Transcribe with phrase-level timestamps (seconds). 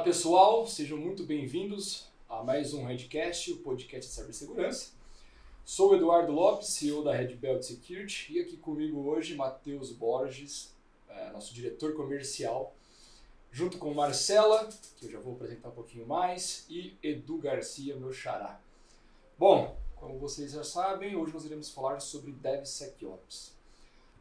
[0.00, 4.92] Olá pessoal, sejam muito bem-vindos a mais um Redcast, o podcast de cibersegurança.
[5.62, 10.74] Sou Eduardo Lopes, CEO da Red Belt Security, e aqui comigo hoje Matheus Borges,
[11.06, 12.74] é, nosso diretor comercial,
[13.52, 18.10] junto com Marcela, que eu já vou apresentar um pouquinho mais, e Edu Garcia, meu
[18.10, 18.58] xará.
[19.38, 23.54] Bom, como vocês já sabem, hoje nós iremos falar sobre DevSecOps.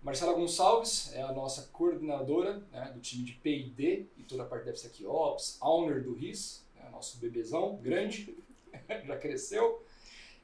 [0.02, 4.63] Marcela Gonçalves é a nossa coordenadora né, do time de P&D e toda a parte
[4.63, 8.38] de DevSecOps, owner do RIS, né, nosso bebezão grande,
[9.05, 9.84] já cresceu.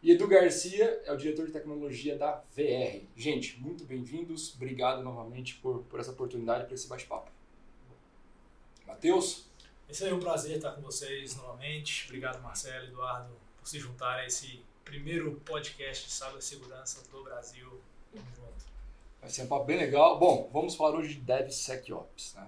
[0.03, 3.01] E Edu Garcia é o diretor de tecnologia da VR.
[3.15, 7.31] Gente, muito bem-vindos, obrigado novamente por, por essa oportunidade, por esse bate-papo.
[8.85, 9.45] Matheus?
[9.87, 12.05] Esse é um prazer estar com vocês novamente.
[12.07, 17.81] Obrigado, Marcelo Eduardo, por se juntarem a esse primeiro podcast de cibersegurança do Brasil.
[18.13, 18.54] Junto.
[19.25, 20.19] Vai ser um papo bem legal.
[20.19, 22.35] Bom, vamos falar hoje de DevSecOps.
[22.35, 22.47] Né?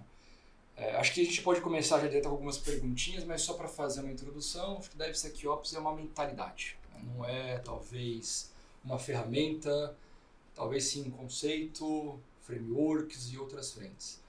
[0.75, 3.67] É, acho que a gente pode começar já direto com algumas perguntinhas, mas só para
[3.67, 6.77] fazer uma introdução, acho que DevSecOps é uma mentalidade.
[6.93, 7.02] Né?
[7.03, 8.52] Não é, talvez,
[8.85, 9.97] uma ferramenta,
[10.53, 14.21] talvez sim um conceito, frameworks e outras frentes.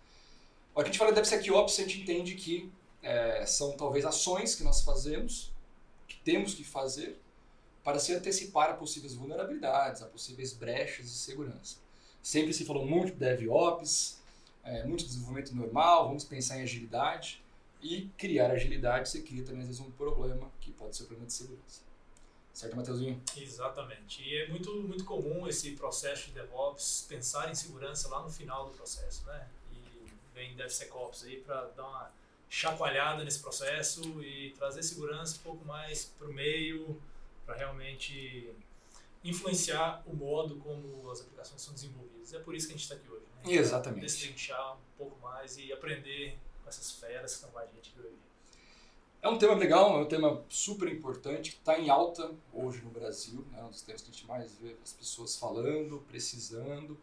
[0.73, 4.65] Quando a gente fala de DevSecOps, a gente entende que é, são talvez ações que
[4.65, 5.53] nós fazemos,
[6.07, 7.21] que temos que fazer,
[7.85, 11.87] para se antecipar a possíveis vulnerabilidades, a possíveis brechas de segurança.
[12.23, 14.19] Sempre se falou muito de DevOps,
[14.65, 17.43] é, muito desenvolvimento normal, vamos pensar em agilidade.
[17.81, 21.27] E criar agilidade, você cria também às vezes um problema, que pode ser um problema
[21.29, 21.89] de segurança.
[22.53, 23.23] Certo, Matheusinho?
[23.37, 24.21] Exatamente.
[24.21, 28.69] E é muito, muito comum esse processo de DevOps pensar em segurança lá no final
[28.69, 29.47] do processo, né?
[29.73, 32.11] E vem DevSecOps aí para dar uma
[32.51, 37.01] chacoalhada nesse processo e trazer segurança um pouco mais para o meio,
[37.47, 38.51] para realmente
[39.29, 42.33] influenciar o modo como as aplicações são desenvolvidas.
[42.33, 43.25] É por isso que a gente está aqui hoje.
[43.45, 43.55] Né?
[43.55, 44.03] Exatamente.
[44.03, 48.01] Destrinchar um pouco mais e aprender com essas feras que estão com a gente aqui
[48.01, 48.17] hoje.
[49.21, 52.91] É um tema legal, é um tema super importante, que está em alta hoje no
[52.91, 53.63] Brasil, né?
[53.65, 56.97] um dos temas que a gente mais vê as pessoas falando, precisando.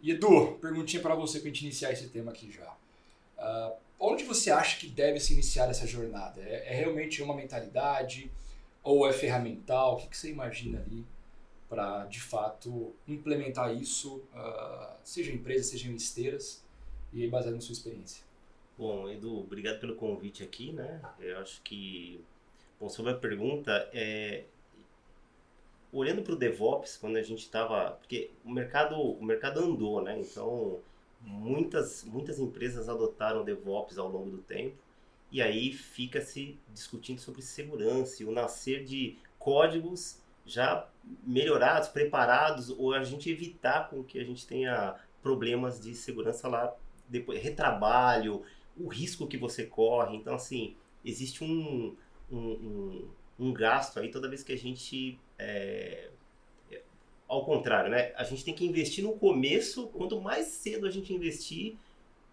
[0.00, 2.76] E Edu, perguntinha para você para a gente iniciar esse tema aqui já.
[3.38, 6.40] Uh, onde você acha que deve se iniciar essa jornada?
[6.42, 8.30] É, é realmente uma mentalidade
[8.82, 9.94] ou é ferramental?
[9.94, 11.06] O que, que você imagina ali
[11.70, 16.64] para, de fato, implementar isso, uh, seja em empresas, seja em esteiras,
[17.12, 18.24] e aí baseado na sua experiência?
[18.76, 21.00] Bom, Edu, obrigado pelo convite aqui, né?
[21.20, 22.20] Eu acho que,
[22.80, 24.44] bom, sobre a pergunta, é,
[25.92, 30.18] olhando para o DevOps, quando a gente estava, porque o mercado, o mercado andou, né?
[30.18, 30.80] Então,
[31.20, 34.76] muitas, muitas empresas adotaram DevOps ao longo do tempo,
[35.30, 40.18] e aí fica se discutindo sobre segurança e o nascer de códigos
[40.52, 40.88] já
[41.24, 46.74] melhorados, preparados, ou a gente evitar com que a gente tenha problemas de segurança lá
[47.08, 48.42] depois, retrabalho,
[48.76, 50.16] o risco que você corre.
[50.16, 51.96] Então, assim, existe um,
[52.30, 55.18] um, um, um gasto aí toda vez que a gente.
[55.38, 56.10] É,
[57.28, 58.12] ao contrário, né?
[58.16, 61.76] A gente tem que investir no começo, quanto mais cedo a gente investir,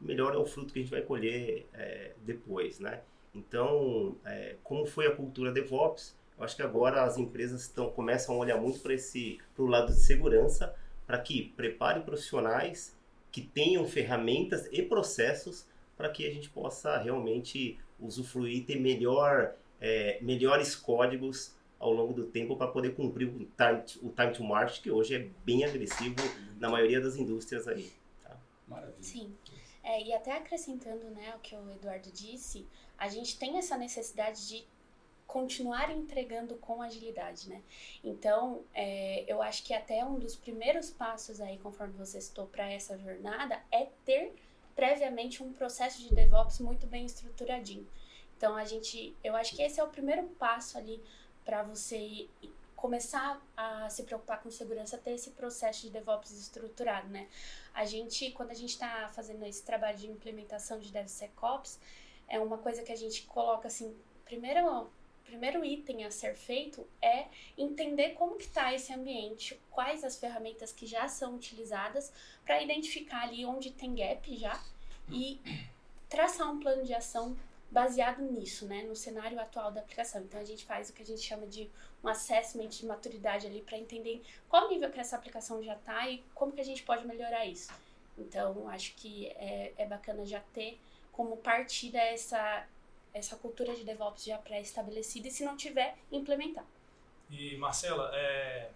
[0.01, 3.01] melhor é o fruto que a gente vai colher é, depois, né?
[3.33, 8.35] Então, é, como foi a cultura DevOps, eu acho que agora as empresas estão, começam
[8.35, 10.75] a olhar muito para esse pro lado de segurança,
[11.05, 12.95] para que preparem profissionais
[13.31, 19.55] que tenham ferramentas e processos para que a gente possa realmente usufruir e ter melhor,
[19.81, 24.43] é, melhores códigos ao longo do tempo para poder cumprir o time, o time to
[24.43, 26.15] market, que hoje é bem agressivo
[26.59, 27.91] na maioria das indústrias aí.
[28.23, 28.37] Tá?
[28.67, 29.03] Maravilha.
[29.03, 29.35] Sim.
[29.83, 32.67] É, e até acrescentando né, o que o Eduardo disse,
[32.97, 34.67] a gente tem essa necessidade de
[35.27, 37.61] continuar entregando com agilidade, né?
[38.03, 42.71] Então, é, eu acho que até um dos primeiros passos aí, conforme você citou, para
[42.71, 44.33] essa jornada, é ter
[44.75, 47.85] previamente um processo de DevOps muito bem estruturadinho.
[48.37, 51.03] Então, a gente, eu acho que esse é o primeiro passo ali
[51.43, 52.27] para você
[52.75, 57.27] começar a se preocupar com segurança, ter esse processo de DevOps estruturado, né?
[57.73, 61.79] A gente, quando a gente está fazendo esse trabalho de implementação de DevSecOps,
[62.27, 64.89] é uma coisa que a gente coloca assim, primeiro
[65.27, 67.27] primeiro item a ser feito é
[67.57, 72.11] entender como que está esse ambiente, quais as ferramentas que já são utilizadas
[72.45, 74.59] para identificar ali onde tem gap já
[75.11, 75.39] e
[76.09, 77.37] traçar um plano de ação
[77.69, 80.21] baseado nisso, né, no cenário atual da aplicação.
[80.21, 81.69] Então a gente faz o que a gente chama de
[82.01, 86.23] um assessment de maturidade ali para entender qual nível que essa aplicação já está e
[86.33, 87.71] como que a gente pode melhorar isso.
[88.17, 90.79] Então acho que é, é bacana já ter
[91.11, 92.65] como partida essa
[93.17, 96.65] essa cultura de DevOps já pré-estabelecida e se não tiver, implementar.
[97.29, 98.69] E Marcela, é,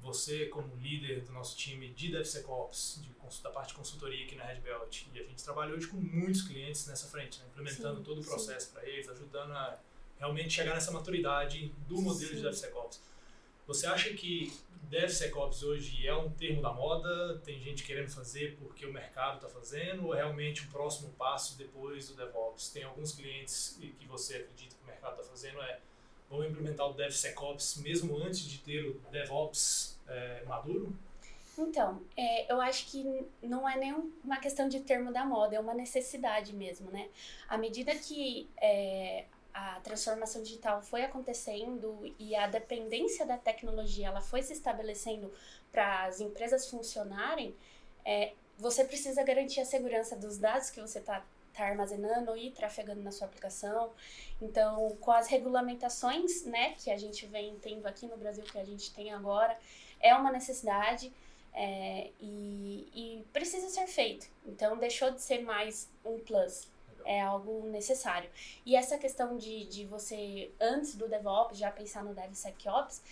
[0.00, 4.44] você como líder do nosso time de DevSecOps, de, da parte de consultoria aqui na
[4.44, 7.46] Red Belt, e a gente trabalha hoje com muitos clientes nessa frente, né?
[7.50, 9.78] implementando sim, todo o processo para eles, ajudando a
[10.18, 12.36] realmente chegar nessa maturidade do modelo sim.
[12.36, 13.00] de DevSecOps.
[13.68, 14.50] Você acha que
[14.84, 17.38] DevSecOps hoje é um termo da moda?
[17.44, 20.06] Tem gente querendo fazer porque o mercado está fazendo?
[20.06, 22.70] Ou é realmente um próximo passo depois do DevOps?
[22.70, 25.80] Tem alguns clientes que você acredita que o mercado está fazendo é
[26.30, 30.96] vamos implementar o DevSecOps mesmo antes de ter o DevOps é, maduro?
[31.58, 33.04] Então, é, eu acho que
[33.42, 33.92] não é nem
[34.24, 37.08] uma questão de termo da moda, é uma necessidade mesmo, né?
[37.48, 39.26] À medida que é,
[39.58, 45.32] a transformação digital foi acontecendo e a dependência da tecnologia ela foi se estabelecendo
[45.72, 47.54] para as empresas funcionarem,
[48.04, 53.02] é, você precisa garantir a segurança dos dados que você está tá armazenando e trafegando
[53.02, 53.90] na sua aplicação.
[54.40, 58.64] Então, com as regulamentações né, que a gente vem tendo aqui no Brasil, que a
[58.64, 59.58] gente tem agora,
[60.00, 61.12] é uma necessidade.
[61.52, 64.28] É, e, e precisa ser feito.
[64.46, 66.68] Então, deixou de ser mais um plus
[67.04, 68.28] é algo necessário.
[68.64, 73.02] E essa questão de, de você, antes do DevOps, já pensar no DevSecOps,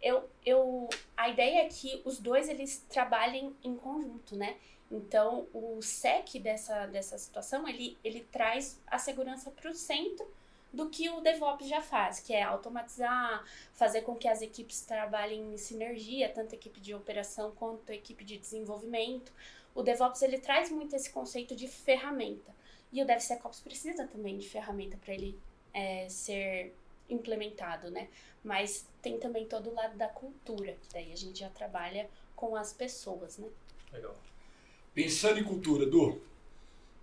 [0.00, 4.56] eu, eu, a ideia é que os dois eles trabalhem em conjunto, né?
[4.90, 10.26] Então, o SEC dessa, dessa situação, ele, ele traz a segurança para o centro
[10.74, 15.54] do que o DevOps já faz, que é automatizar, fazer com que as equipes trabalhem
[15.54, 19.32] em sinergia, tanto a equipe de operação quanto a equipe de desenvolvimento.
[19.74, 22.52] O DevOps ele traz muito esse conceito de ferramenta.
[22.92, 25.38] E o DevSecOps precisa também de ferramenta para ele
[25.72, 26.74] é, ser
[27.08, 28.08] implementado, né?
[28.42, 32.56] Mas tem também todo o lado da cultura, que daí a gente já trabalha com
[32.56, 33.48] as pessoas, né?
[33.92, 34.16] Legal.
[34.94, 36.20] Pensando em cultura, Du,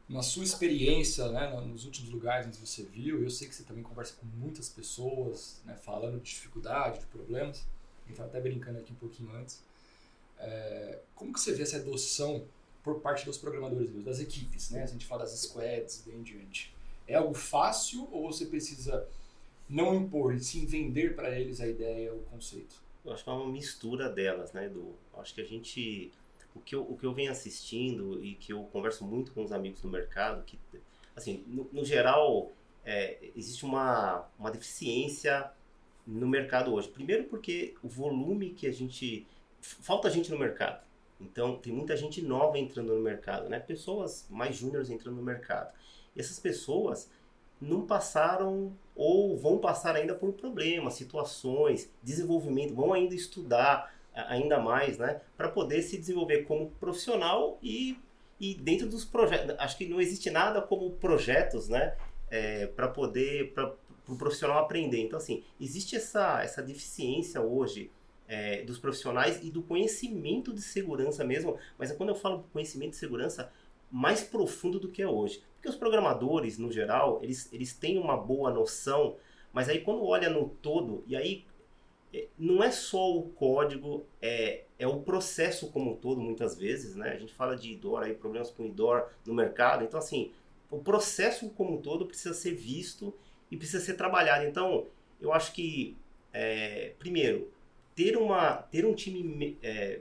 [0.08, 3.82] na sua experiência, né, nos últimos lugares onde você viu, eu sei que você também
[3.82, 7.60] conversa com muitas pessoas, né, falando de dificuldade, de problemas.
[7.60, 9.62] A gente estava até brincando aqui um pouquinho antes.
[10.38, 12.46] É, como que você vê essa adoção
[12.84, 14.84] por parte dos programadores das equipes, né?
[14.84, 16.74] A gente fala das squads, bem diante.
[17.08, 19.08] É algo fácil ou você precisa
[19.70, 22.76] não impor, e sim vender para eles a ideia, o conceito?
[23.06, 24.94] Eu acho que é uma mistura delas, né, Edu?
[25.14, 26.12] Acho que a gente
[26.54, 29.52] o que eu, o que eu venho assistindo e que eu converso muito com os
[29.52, 30.60] amigos no mercado, que,
[31.16, 32.52] assim, no, no geral,
[32.86, 35.50] é, existe uma, uma deficiência
[36.06, 36.90] no mercado hoje.
[36.90, 39.26] Primeiro porque o volume que a gente...
[39.62, 40.84] Falta gente no mercado.
[41.22, 43.60] Então, tem muita gente nova entrando no mercado, né?
[43.60, 45.72] Pessoas mais júniores entrando no mercado.
[46.16, 47.10] E essas pessoas
[47.62, 54.98] não passaram ou vão passar ainda por problemas, situações, desenvolvimento, vão ainda estudar ainda mais,
[54.98, 55.22] né?
[55.38, 57.98] Para poder se desenvolver como profissional e,
[58.40, 59.56] e dentro dos projetos.
[59.60, 61.96] Acho que não existe nada como projetos, né?
[62.30, 65.00] É, para poder, para o pro profissional aprender.
[65.00, 67.92] Então, assim, existe essa, essa deficiência hoje
[68.32, 72.92] é, dos profissionais e do conhecimento de segurança mesmo, mas é quando eu falo conhecimento
[72.92, 73.52] de segurança
[73.92, 75.44] mais profundo do que é hoje.
[75.56, 79.18] Porque os programadores, no geral, eles, eles têm uma boa noção,
[79.52, 81.44] mas aí quando olha no todo, e aí
[82.14, 86.96] é, não é só o código, é, é o processo como um todo, muitas vezes,
[86.96, 87.10] né?
[87.10, 90.32] A gente fala de IDOR, aí, problemas com IDOR no mercado, então assim,
[90.70, 93.14] o processo como um todo precisa ser visto
[93.52, 94.46] e precisa ser trabalhado.
[94.46, 94.88] Então,
[95.20, 95.98] eu acho que,
[96.32, 97.52] é, primeiro,
[97.96, 100.00] ter, uma, ter um time é,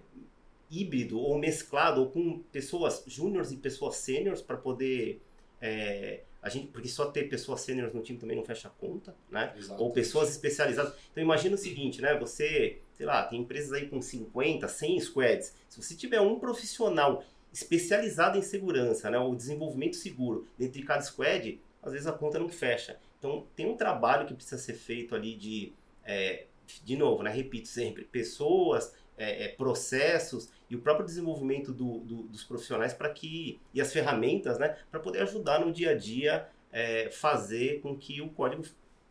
[0.70, 5.20] híbrido ou mesclado, ou com pessoas júniores e pessoas sêniores para poder.
[5.61, 9.14] É, a gente, porque só ter pessoas sêniores no time também não fecha a conta,
[9.30, 9.52] né?
[9.56, 9.82] Exato.
[9.82, 10.94] Ou pessoas especializadas.
[11.11, 12.18] Então imagina o seguinte, né?
[12.18, 15.54] Você, sei lá, tem empresas aí com 50, 100 squads.
[15.68, 21.02] Se você tiver um profissional especializado em segurança, né, ou desenvolvimento seguro dentro de cada
[21.02, 22.99] squad, às vezes a conta não fecha.
[23.18, 25.73] Então tem um trabalho que precisa ser feito ali de
[26.04, 26.47] é,
[26.84, 32.22] de novo, né, repito sempre, pessoas, é, é, processos e o próprio desenvolvimento do, do,
[32.24, 36.48] dos profissionais para que e as ferramentas, né, para poder ajudar no dia a dia
[36.72, 38.64] é, fazer com que o código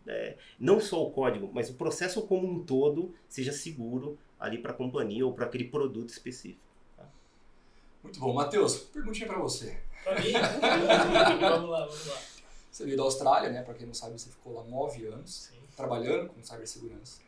[0.08, 4.72] é, não só o código, mas o processo como um todo seja seguro ali para
[4.72, 6.62] a companhia ou para aquele produto específico.
[6.98, 7.06] Tá?
[8.02, 8.78] Muito bom, Matheus.
[8.78, 9.78] Perguntinha para você.
[10.04, 10.32] Para mim?
[11.40, 12.18] vamos lá, vamos lá.
[12.72, 13.62] Você veio da Austrália, né?
[13.62, 15.60] Para quem não sabe, você ficou lá nove anos Sim.
[15.76, 17.22] trabalhando com cibersegurança.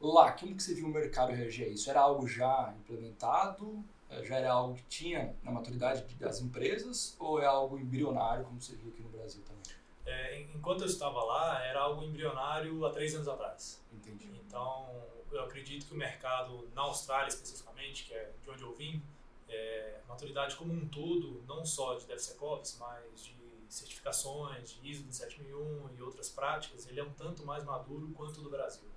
[0.00, 1.90] Lá, como que você viu o mercado reagir a isso?
[1.90, 3.84] Era algo já implementado?
[4.08, 7.16] É, já era algo que tinha na maturidade das empresas?
[7.18, 9.62] Ou é algo embrionário, como você viu aqui no Brasil também?
[10.06, 13.82] É, enquanto eu estava lá, era algo embrionário há três anos atrás.
[13.92, 14.30] Entendi.
[14.46, 14.88] Então,
[15.32, 19.02] eu acredito que o mercado, na Austrália especificamente, que é de onde eu vim,
[19.48, 23.36] é, maturidade como um todo, não só de DevSecOps, mas de
[23.68, 28.48] certificações, de ISO 27001 e outras práticas, ele é um tanto mais maduro quanto do
[28.48, 28.88] Brasil.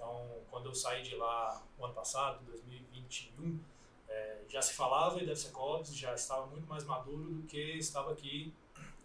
[0.00, 3.60] Então, quando eu saí de lá o ano passado, 2021,
[4.08, 8.50] é, já se falava em DevSecOps, já estava muito mais maduro do que estava aqui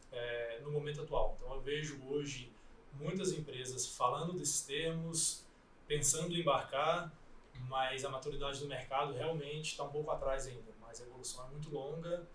[0.10, 1.36] é, no momento atual.
[1.38, 2.50] Então, eu vejo hoje
[2.94, 5.44] muitas empresas falando desses termos,
[5.86, 7.12] pensando em embarcar,
[7.68, 10.72] mas a maturidade do mercado realmente está um pouco atrás ainda.
[10.80, 12.26] Mas a evolução é muito longa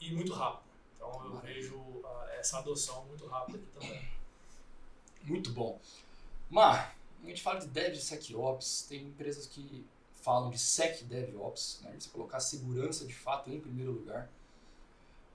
[0.00, 0.70] e muito rápida.
[0.96, 1.54] Então, eu Maravilha.
[1.54, 4.08] vejo uh, essa adoção muito rápida aqui também.
[5.22, 5.78] Muito bom.
[6.48, 9.84] Mar, a gente fala de DevSecOps, tem empresas que
[10.26, 14.28] falam de SecDevOps, né, você colocar segurança de fato em primeiro lugar.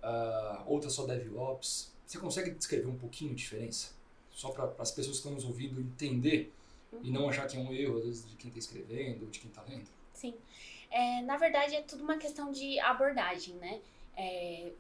[0.04, 1.92] Uh, outras só DevOps.
[2.06, 3.92] Você consegue descrever um pouquinho a diferença?
[4.32, 6.52] Só para as pessoas que estão nos ouvindo entender
[6.92, 7.00] uhum.
[7.04, 9.40] e não achar que é um erro, às vezes, de quem está escrevendo ou de
[9.40, 9.88] quem está lendo?
[10.14, 10.34] Sim.
[10.90, 13.80] É, na verdade, é tudo uma questão de abordagem, né?
[14.18, 14.72] É,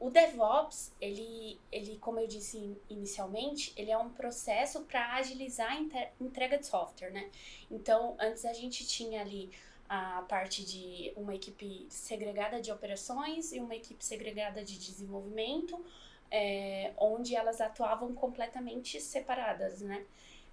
[0.00, 5.80] o DevOps, ele, ele, como eu disse inicialmente, ele é um processo para agilizar a
[6.20, 7.28] entrega de software, né?
[7.70, 9.50] Então, antes a gente tinha ali
[9.88, 15.84] a parte de uma equipe segregada de operações e uma equipe segregada de desenvolvimento,
[16.30, 20.04] é, onde elas atuavam completamente separadas, né?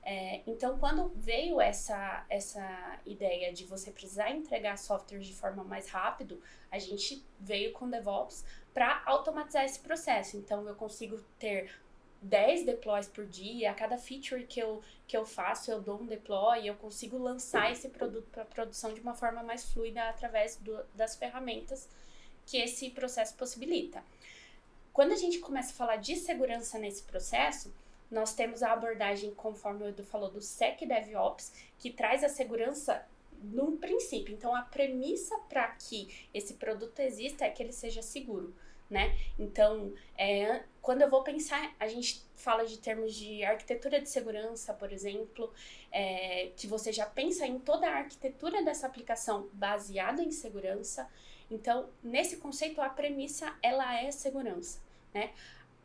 [0.01, 5.89] É, então, quando veio essa, essa ideia de você precisar entregar software de forma mais
[5.89, 6.39] rápido,
[6.71, 10.35] a gente veio com DevOps para automatizar esse processo.
[10.35, 11.71] Então, eu consigo ter
[12.21, 16.05] 10 deploys por dia, a cada feature que eu, que eu faço, eu dou um
[16.05, 20.57] deploy, e eu consigo lançar esse produto para produção de uma forma mais fluida através
[20.57, 21.87] do, das ferramentas
[22.45, 24.03] que esse processo possibilita.
[24.91, 27.73] Quando a gente começa a falar de segurança nesse processo,
[28.11, 33.05] nós temos a abordagem, conforme o Edu falou, do SecDevOps, que traz a segurança
[33.41, 34.33] num princípio.
[34.33, 38.53] Então, a premissa para que esse produto exista é que ele seja seguro,
[38.89, 39.17] né?
[39.37, 44.73] Então, é, quando eu vou pensar, a gente fala de termos de arquitetura de segurança,
[44.73, 45.51] por exemplo,
[45.91, 51.09] é, que você já pensa em toda a arquitetura dessa aplicação baseada em segurança.
[51.49, 54.79] Então, nesse conceito, a premissa, ela é segurança,
[55.13, 55.31] né?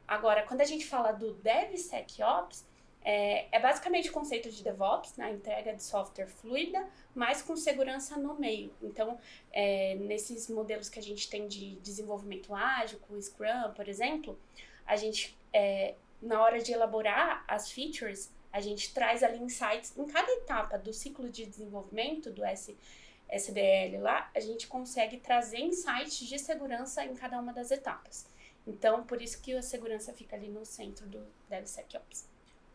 [0.06, 2.66] Agora, quando a gente fala do DevSecOps,
[3.02, 5.32] é, é basicamente o conceito de DevOps, na né?
[5.32, 8.72] entrega de software fluida, mas com segurança no meio.
[8.82, 9.18] Então,
[9.52, 14.38] é, nesses modelos que a gente tem de desenvolvimento ágil, com Scrum, por exemplo,
[14.86, 20.06] a gente, é, na hora de elaborar as features, a gente traz ali insights em
[20.06, 22.76] cada etapa do ciclo de desenvolvimento do S,
[23.30, 28.28] SDL lá, a gente consegue trazer insights de segurança em cada uma das etapas.
[28.66, 32.29] Então, por isso que a segurança fica ali no centro do DevSecOps.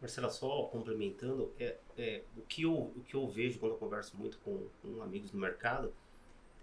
[0.05, 4.15] Marcela, só complementando, é, é, o, que eu, o que eu vejo quando eu converso
[4.15, 5.91] muito com, com amigos no mercado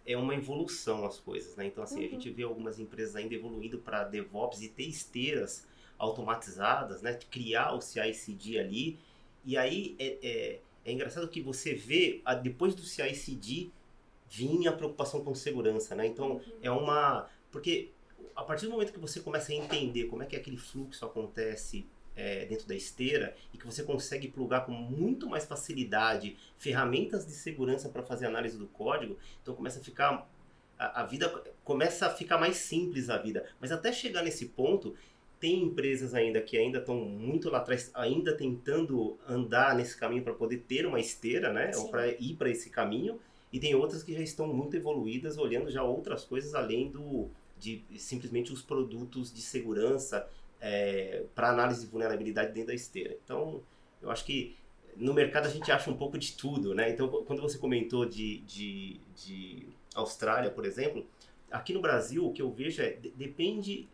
[0.07, 1.67] é uma evolução as coisas, né?
[1.67, 2.07] Então, assim, uhum.
[2.07, 5.67] a gente vê algumas empresas ainda evoluindo para DevOps e ter esteiras
[5.99, 7.19] automatizadas, né?
[7.31, 8.99] Criar o CI/CD ali.
[9.45, 13.71] E aí é, é, é engraçado que você vê, depois do CI/CD,
[14.29, 16.07] vinha a preocupação com segurança, né?
[16.07, 16.43] Então, uhum.
[16.63, 17.29] é uma...
[17.51, 17.91] Porque
[18.35, 21.87] a partir do momento que você começa a entender como é que aquele fluxo acontece
[22.15, 27.33] é, dentro da esteira e que você consegue plugar com muito mais facilidade ferramentas de
[27.33, 30.29] segurança para fazer análise do código, então começa a ficar
[30.79, 31.29] a, a, vida
[31.65, 33.47] começa a ficar mais simples a vida.
[33.61, 34.95] Mas até chegar nesse ponto,
[35.39, 40.35] tem empresas ainda que ainda estão muito lá atrás, ainda tentando andar nesse caminho para
[40.35, 41.81] poder ter uma esteira, né, Sim.
[41.81, 43.19] ou para ir para esse caminho.
[43.53, 47.85] E tem outras que já estão muito evoluídas, olhando já outras coisas além do de
[47.97, 50.29] simplesmente os produtos de segurança
[50.63, 53.17] é, para análise de vulnerabilidade dentro da esteira.
[53.25, 53.61] Então,
[54.01, 54.57] eu acho que
[54.97, 56.89] no mercado a gente acha um pouco de tudo, né?
[56.89, 61.05] Então, quando você comentou de, de, de Austrália, por exemplo,
[61.51, 63.89] aqui no Brasil o que eu vejo é depende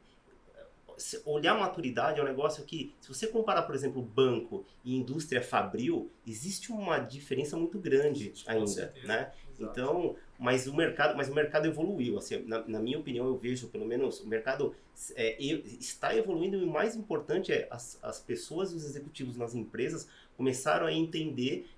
[1.25, 5.43] olhar a maturidade é um negócio que, se você comparar, por exemplo, banco e indústria
[5.43, 9.33] fabril, existe uma diferença muito grande ainda, né?
[9.61, 12.17] Então, mas o mercado, mas o mercado evoluiu.
[12.17, 14.75] Assim, na, na minha opinião, eu vejo, pelo menos, o mercado
[15.17, 19.55] é, está evoluindo e o mais importante é as, as pessoas e os executivos nas
[19.55, 21.69] empresas começaram a entender,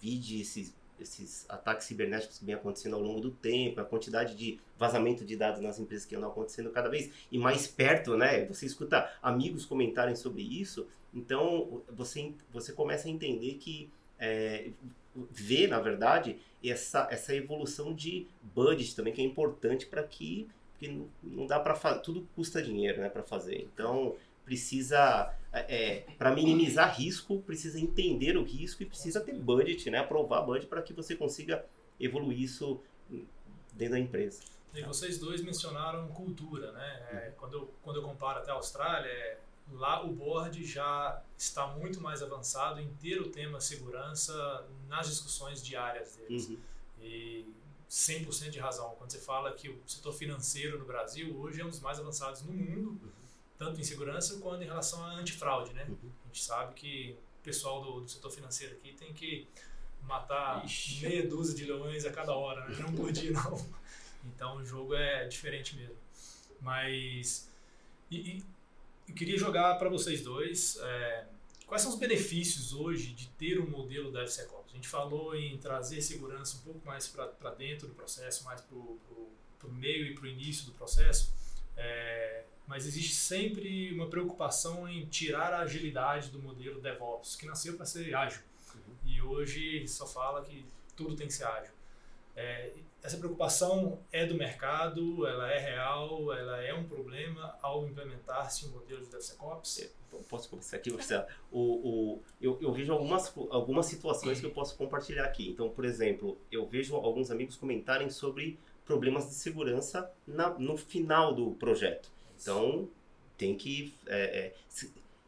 [0.00, 4.58] vide esses esses ataques cibernéticos que vem acontecendo ao longo do tempo, a quantidade de
[4.78, 8.44] vazamento de dados nas empresas que andam acontecendo cada vez e mais perto, né?
[8.46, 14.70] Você escuta amigos comentarem sobre isso, então você, você começa a entender que é,
[15.30, 20.48] vê, na verdade, essa, essa evolução de budget também, que é importante para que
[20.82, 23.68] porque não dá para tudo custa dinheiro, né, para fazer.
[23.72, 29.90] Então precisa é, é para minimizar risco, precisa entender o risco e precisa ter budget,
[29.90, 29.98] né?
[29.98, 31.64] Aprovar budget para que você consiga
[32.00, 32.80] evoluir isso
[33.72, 34.42] dentro da empresa.
[34.74, 37.08] E vocês dois mencionaram cultura, né?
[37.12, 39.38] É, quando, eu, quando eu comparo até a Austrália, é,
[39.70, 45.62] lá o board já está muito mais avançado em ter o tema segurança nas discussões
[45.62, 46.48] diárias deles.
[46.48, 46.58] Uhum.
[47.02, 47.54] E
[47.90, 48.94] 100% de razão.
[48.96, 52.40] Quando você fala que o setor financeiro no Brasil hoje é um dos mais avançados
[52.40, 53.10] no mundo, uhum.
[53.62, 55.86] Tanto em segurança quanto em relação à antifraude, né?
[55.88, 56.10] Uhum.
[56.24, 59.46] A gente sabe que o pessoal do, do, setor financeiro aqui tem que
[60.02, 61.06] matar Ixi.
[61.06, 62.76] meia dúzia de leões a cada hora, né?
[62.80, 63.54] não por dia não.
[64.24, 65.96] Então o jogo é diferente mesmo.
[66.60, 67.48] Mas
[68.08, 68.44] e, e
[69.08, 71.26] eu queria jogar para vocês dois é,
[71.66, 74.70] quais são os benefícios hoje de ter um modelo da DevSecOps.
[74.72, 78.76] A gente falou em trazer segurança um pouco mais para dentro do processo, mais para
[78.76, 81.34] o meio e para o início do processo.
[81.76, 87.76] É, mas existe sempre uma preocupação em tirar a agilidade do modelo DevOps, que nasceu
[87.76, 88.42] para ser ágil.
[88.74, 88.94] Uhum.
[89.04, 90.64] E hoje só fala que
[90.96, 91.72] tudo tem que ser ágil.
[92.34, 98.66] É, essa preocupação é do mercado, ela é real, ela é um problema ao implementar-se
[98.66, 99.80] um modelo de DevSecOps?
[99.80, 99.90] É,
[100.28, 101.26] posso começar aqui, Marcelo?
[101.50, 105.48] O, o, eu, eu vejo algumas, algumas situações que eu posso compartilhar aqui.
[105.48, 111.34] Então, por exemplo, eu vejo alguns amigos comentarem sobre problemas de segurança na, no final
[111.34, 112.10] do projeto.
[112.42, 112.88] Então,
[113.38, 113.94] tem que...
[114.06, 114.54] É, é,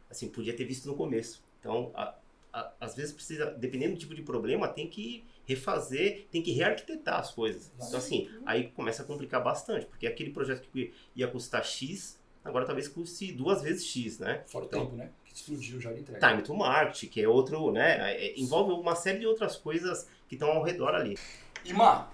[0.09, 1.43] assim, podia ter visto no começo.
[1.59, 2.15] Então, a,
[2.53, 7.19] a, às vezes precisa, dependendo do tipo de problema, tem que refazer, tem que rearquitetar
[7.19, 7.71] as coisas.
[7.75, 12.65] Então, assim, aí começa a complicar bastante, porque aquele projeto que ia custar X, agora
[12.65, 14.43] talvez custe duas vezes X, né?
[14.47, 15.09] Fora o então, tempo, né?
[15.23, 16.27] Que explodiu já de entrega.
[16.27, 18.13] Time to market, que é outro, né?
[18.13, 21.17] É, é envolve uma série de outras coisas que estão ao redor ali.
[21.63, 22.09] Ima,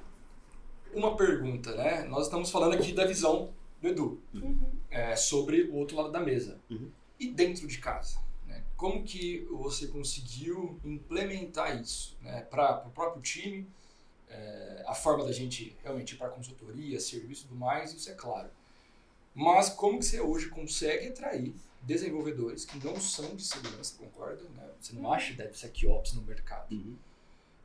[0.94, 2.04] uma pergunta, né?
[2.04, 4.60] Nós estamos falando aqui da visão do Edu, uhum.
[4.92, 6.60] É, sobre o outro lado da mesa.
[6.70, 6.92] Uhum.
[7.20, 8.20] E dentro de casa?
[8.82, 13.70] como que você conseguiu implementar isso né, para o próprio time,
[14.28, 18.16] é, a forma da gente realmente ir para consultoria, serviço e tudo mais, isso é
[18.16, 18.50] claro.
[19.36, 24.42] Mas como que você hoje consegue atrair desenvolvedores que não são de segurança, concorda?
[24.50, 24.68] Né?
[24.80, 26.74] Você não acha DevSecOps no mercado.
[26.74, 26.96] Uhum.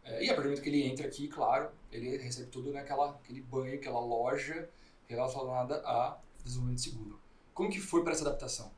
[0.05, 3.13] É, e a partir do momento que ele entra aqui, claro, ele recebe tudo naquela
[3.13, 4.69] aquele banho, aquela loja
[5.09, 7.21] relacionada a desenvolvimento seguro.
[7.53, 8.71] Como que foi para essa adaptação?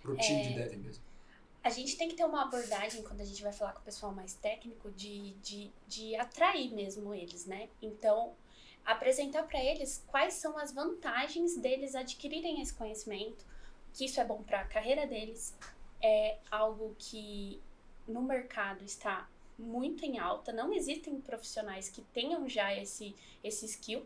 [0.00, 0.48] Para o time é...
[0.48, 1.02] de dev mesmo?
[1.64, 4.12] a gente tem que ter uma abordagem quando a gente vai falar com o pessoal
[4.12, 7.68] mais técnico de, de, de atrair mesmo eles, né?
[7.80, 8.32] Então,
[8.84, 13.44] apresentar para eles quais são as vantagens deles adquirirem esse conhecimento,
[13.94, 15.54] que isso é bom para a carreira deles,
[16.02, 17.60] é algo que
[18.08, 23.14] no mercado está muito em alta, não existem profissionais que tenham já esse,
[23.44, 24.04] esse skill,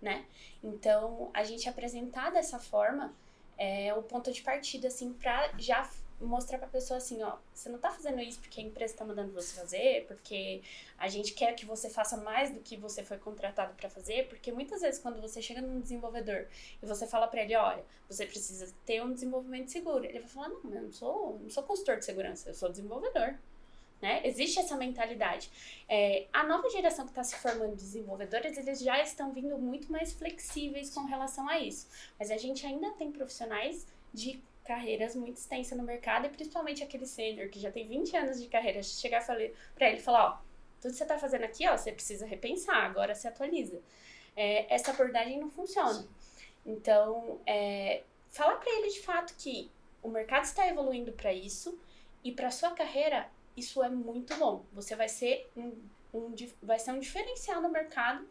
[0.00, 0.24] né?
[0.62, 3.14] Então, a gente apresentar dessa forma
[3.56, 5.88] é o ponto de partida, assim, para já
[6.20, 9.32] mostrar pra pessoa assim, ó, você não tá fazendo isso porque a empresa tá mandando
[9.32, 10.62] você fazer, porque
[10.98, 14.50] a gente quer que você faça mais do que você foi contratado para fazer, porque
[14.50, 16.46] muitas vezes quando você chega num desenvolvedor
[16.82, 20.48] e você fala para ele, olha, você precisa ter um desenvolvimento seguro, ele vai falar,
[20.48, 23.38] não, eu não sou, não sou consultor de segurança, eu sou desenvolvedor.
[24.00, 24.20] Né?
[24.24, 25.50] Existe essa mentalidade.
[25.88, 29.90] É, a nova geração que está se formando de desenvolvedores, eles já estão vindo muito
[29.90, 31.88] mais flexíveis com relação a isso.
[32.18, 37.06] Mas a gente ainda tem profissionais de carreiras muito extensas no mercado e principalmente aquele
[37.06, 40.38] sênior que já tem 20 anos de carreira, chegar para ele e falar, ó,
[40.80, 43.80] tudo que você está fazendo aqui, ó, você precisa repensar, agora se atualiza.
[44.36, 46.06] É, essa abordagem não funciona.
[46.64, 49.70] Então, é, falar para ele de fato que
[50.02, 51.76] o mercado está evoluindo para isso
[52.22, 54.64] e para sua carreira isso é muito bom.
[54.72, 55.72] Você vai ser um,
[56.12, 58.26] um vai ser um diferencial no mercado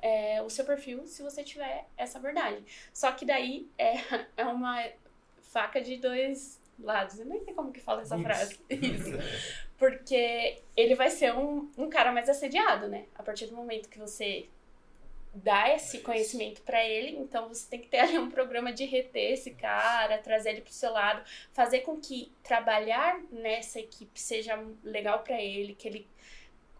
[0.00, 2.64] é, o seu perfil se você tiver essa abordagem.
[2.92, 3.94] Só que daí é,
[4.36, 4.84] é uma
[5.42, 7.18] faca de dois lados.
[7.18, 8.58] Eu nem sei como que fala essa frase.
[8.70, 9.12] Isso.
[9.76, 13.06] Porque ele vai ser um, um cara mais assediado, né?
[13.14, 14.48] A partir do momento que você
[15.42, 19.32] dá esse conhecimento para ele, então você tem que ter ali um programa de reter
[19.32, 21.22] esse cara, trazer ele pro seu lado,
[21.52, 26.08] fazer com que trabalhar nessa equipe seja legal para ele, que ele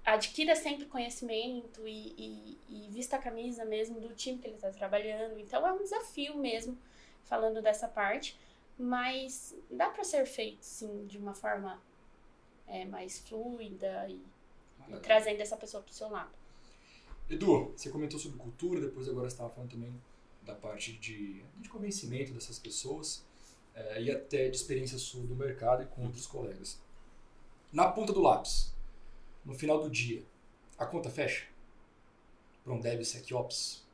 [0.05, 4.71] adquira sempre conhecimento e, e, e, vista a camisa mesmo do time que ele está
[4.71, 5.39] trabalhando.
[5.39, 6.79] Então é um desafio mesmo,
[7.25, 8.39] falando dessa parte
[8.79, 11.83] mas dá para ser feito sim de uma forma
[12.67, 14.23] é, mais fluida e,
[14.89, 16.38] e trazendo essa pessoa para o seu lado.
[17.29, 19.93] Edu, você comentou sobre cultura, depois agora estava falando também
[20.43, 23.25] da parte de, de convencimento dessas pessoas
[23.75, 26.81] é, e até de experiência sua do mercado e com outros colegas.
[27.73, 28.73] Na ponta do lápis,
[29.45, 30.23] no final do dia,
[30.79, 31.47] a conta fecha
[32.65, 33.85] para um DevSecOps,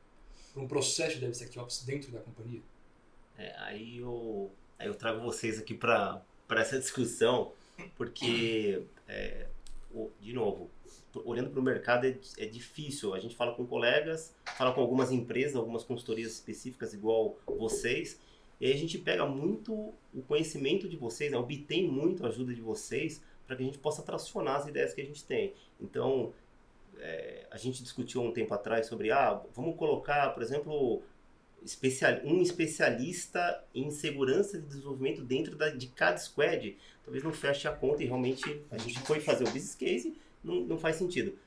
[0.53, 2.61] para um processo de DevSecOps dentro da companhia?
[3.37, 6.21] É, aí eu Aí eu trago vocês aqui para
[6.51, 7.51] essa discussão,
[7.97, 9.47] porque, é,
[10.19, 10.69] de novo,
[11.23, 13.13] olhando para o mercado é, é, difícil.
[13.13, 18.19] A gente fala com colegas, fala com algumas empresas, algumas consultorias específicas, igual vocês,
[18.59, 21.37] E aí a gente pega muito o conhecimento de vocês, né?
[21.37, 25.01] obtém muito a ajuda de vocês para que a gente possa tracionar as ideias que
[25.01, 25.53] a gente tem.
[25.79, 26.33] Então,
[26.99, 31.03] é, a gente discutiu um tempo atrás sobre, ah, vamos colocar, por exemplo,
[31.65, 36.77] especial, um especialista em segurança de desenvolvimento dentro da, de cada squad.
[37.03, 40.61] Talvez não feche a conta e realmente a gente foi fazer o business case, não,
[40.61, 41.37] não faz sentido.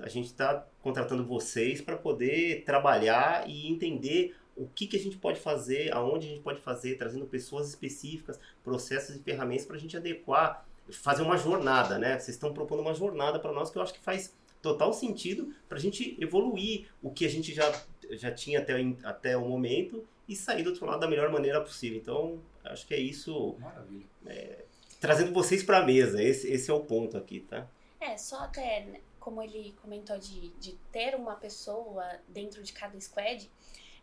[0.00, 5.16] A gente está contratando vocês para poder trabalhar e entender o que, que a gente
[5.16, 9.78] pode fazer, aonde a gente pode fazer, trazendo pessoas específicas, processos e ferramentas para a
[9.78, 12.18] gente adequar, fazer uma jornada, né?
[12.18, 15.78] Vocês estão propondo uma jornada para nós que eu acho que faz total sentido para
[15.78, 17.70] a gente evoluir o que a gente já,
[18.12, 21.98] já tinha até, até o momento e sair do outro lado da melhor maneira possível.
[21.98, 23.56] Então, acho que é isso.
[23.58, 24.06] Maravilha.
[24.26, 24.64] É,
[25.00, 27.66] trazendo vocês para a mesa, esse, esse é o ponto aqui, tá?
[28.00, 33.00] É, só até, né, como ele comentou, de, de ter uma pessoa dentro de cada
[33.00, 33.50] squad,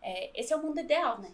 [0.02, 1.32] é, esse é o mundo ideal, né?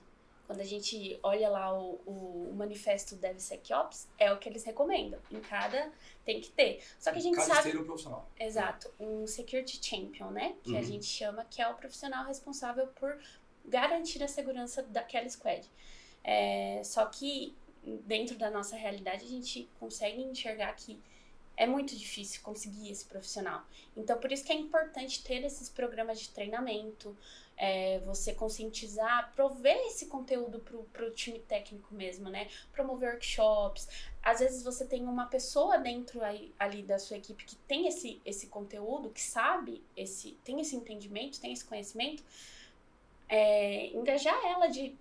[0.51, 5.17] Quando a gente olha lá o, o, manifesto DevSecOps, é o que eles recomendam.
[5.31, 5.89] Em cada
[6.25, 6.83] tem que ter.
[6.99, 7.59] Só que a gente Cada sabe.
[7.69, 8.29] esteiro profissional.
[8.37, 10.57] Exato, um security champion, né?
[10.61, 10.83] Que a Uhum.
[10.83, 13.17] gente chama, que é o profissional responsável por
[13.63, 15.65] garantir a segurança daquela squad.
[16.21, 17.55] É, só que
[18.05, 20.99] dentro da nossa realidade a gente consegue enxergar que
[21.55, 23.63] é muito difícil conseguir esse profissional.
[23.95, 27.15] Então, por isso que é importante ter esses programas de treinamento,
[27.61, 30.59] é, você conscientizar, prover esse conteúdo
[30.91, 32.49] para o time técnico mesmo, né?
[32.73, 33.87] Promover workshops.
[34.23, 38.19] Às vezes você tem uma pessoa dentro aí, ali da sua equipe que tem esse,
[38.25, 42.23] esse conteúdo, que sabe, esse, tem esse entendimento, tem esse conhecimento,
[43.29, 44.97] é, engajar ela de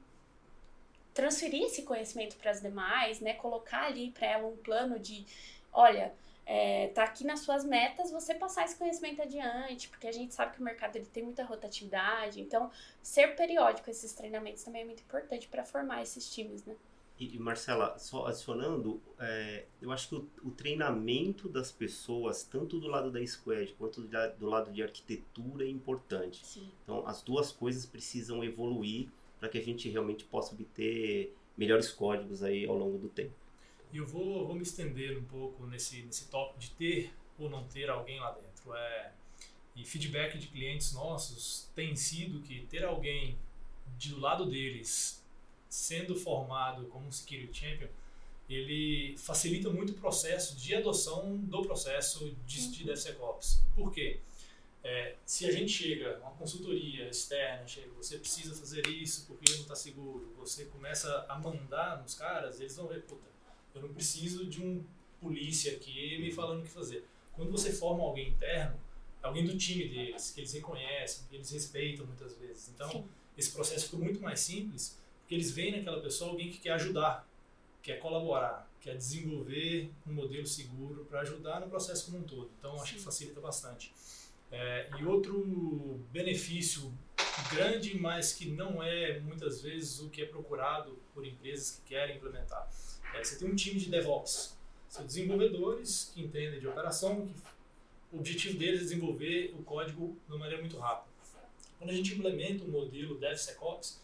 [1.15, 3.33] transferir esse conhecimento para as demais, né?
[3.33, 5.25] Colocar ali para ela um plano de,
[5.73, 6.13] olha,
[6.53, 10.57] é, tá aqui nas suas metas você passar esse conhecimento adiante, porque a gente sabe
[10.57, 12.69] que o mercado ele tem muita rotatividade, então
[13.01, 16.75] ser periódico esses treinamentos também é muito importante para formar esses times, né?
[17.21, 22.89] E, Marcela, só adicionando, é, eu acho que o, o treinamento das pessoas, tanto do
[22.89, 26.45] lado da squad quanto do, la- do lado de arquitetura, é importante.
[26.45, 26.69] Sim.
[26.83, 29.09] Então, as duas coisas precisam evoluir
[29.39, 33.35] para que a gente realmente possa obter melhores códigos aí ao longo do tempo.
[33.93, 37.65] E eu vou, vou me estender um pouco nesse, nesse tópico de ter ou não
[37.65, 38.75] ter alguém lá dentro.
[38.75, 39.13] É,
[39.75, 43.39] e feedback de clientes nossos tem sido que ter alguém
[43.97, 45.25] de lado deles
[45.69, 47.89] sendo formado como um Security Champion,
[48.49, 53.63] ele facilita muito o processo de adoção do processo de, de DevSecOps.
[53.77, 54.21] Por quê?
[54.83, 59.61] É, se a gente chega, uma consultoria externa, chega, você precisa fazer isso porque não
[59.61, 63.29] está seguro, você começa a mandar nos caras, eles vão ver, puta,
[63.81, 64.85] eu não preciso de um
[65.21, 67.05] polícia aqui me falando o que fazer.
[67.33, 68.79] Quando você forma alguém interno,
[69.23, 72.71] alguém do time deles, que eles reconhecem, que eles respeitam muitas vezes.
[72.75, 73.05] Então, Sim.
[73.37, 77.29] esse processo fica muito mais simples, porque eles veem naquela pessoa alguém que quer ajudar,
[77.83, 82.51] quer colaborar, quer desenvolver um modelo seguro para ajudar no processo como um todo.
[82.59, 83.93] Então, acho que facilita bastante.
[84.51, 86.93] É, e outro benefício
[87.53, 92.17] grande, mas que não é muitas vezes o que é procurado por empresas que querem
[92.17, 92.69] implementar.
[93.25, 94.57] Você tem um time de DevOps,
[94.89, 100.33] são desenvolvedores que entendem de operação, que o objetivo deles é desenvolver o código de
[100.33, 101.11] uma maneira muito rápida.
[101.79, 104.01] Quando a gente implementa um modelo DevSecOps,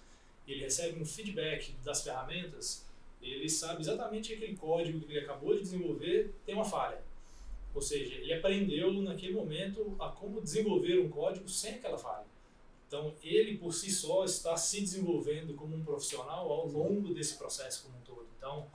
[0.46, 2.84] ele recebe um feedback das ferramentas,
[3.20, 7.00] ele sabe exatamente que aquele código que ele acabou de desenvolver tem uma falha.
[7.74, 12.24] Ou seja, ele aprendeu naquele momento a como desenvolver um código sem aquela falha.
[12.86, 17.82] Então, ele por si só está se desenvolvendo como um profissional ao longo desse processo
[17.82, 18.26] como um todo.
[18.38, 18.68] Então,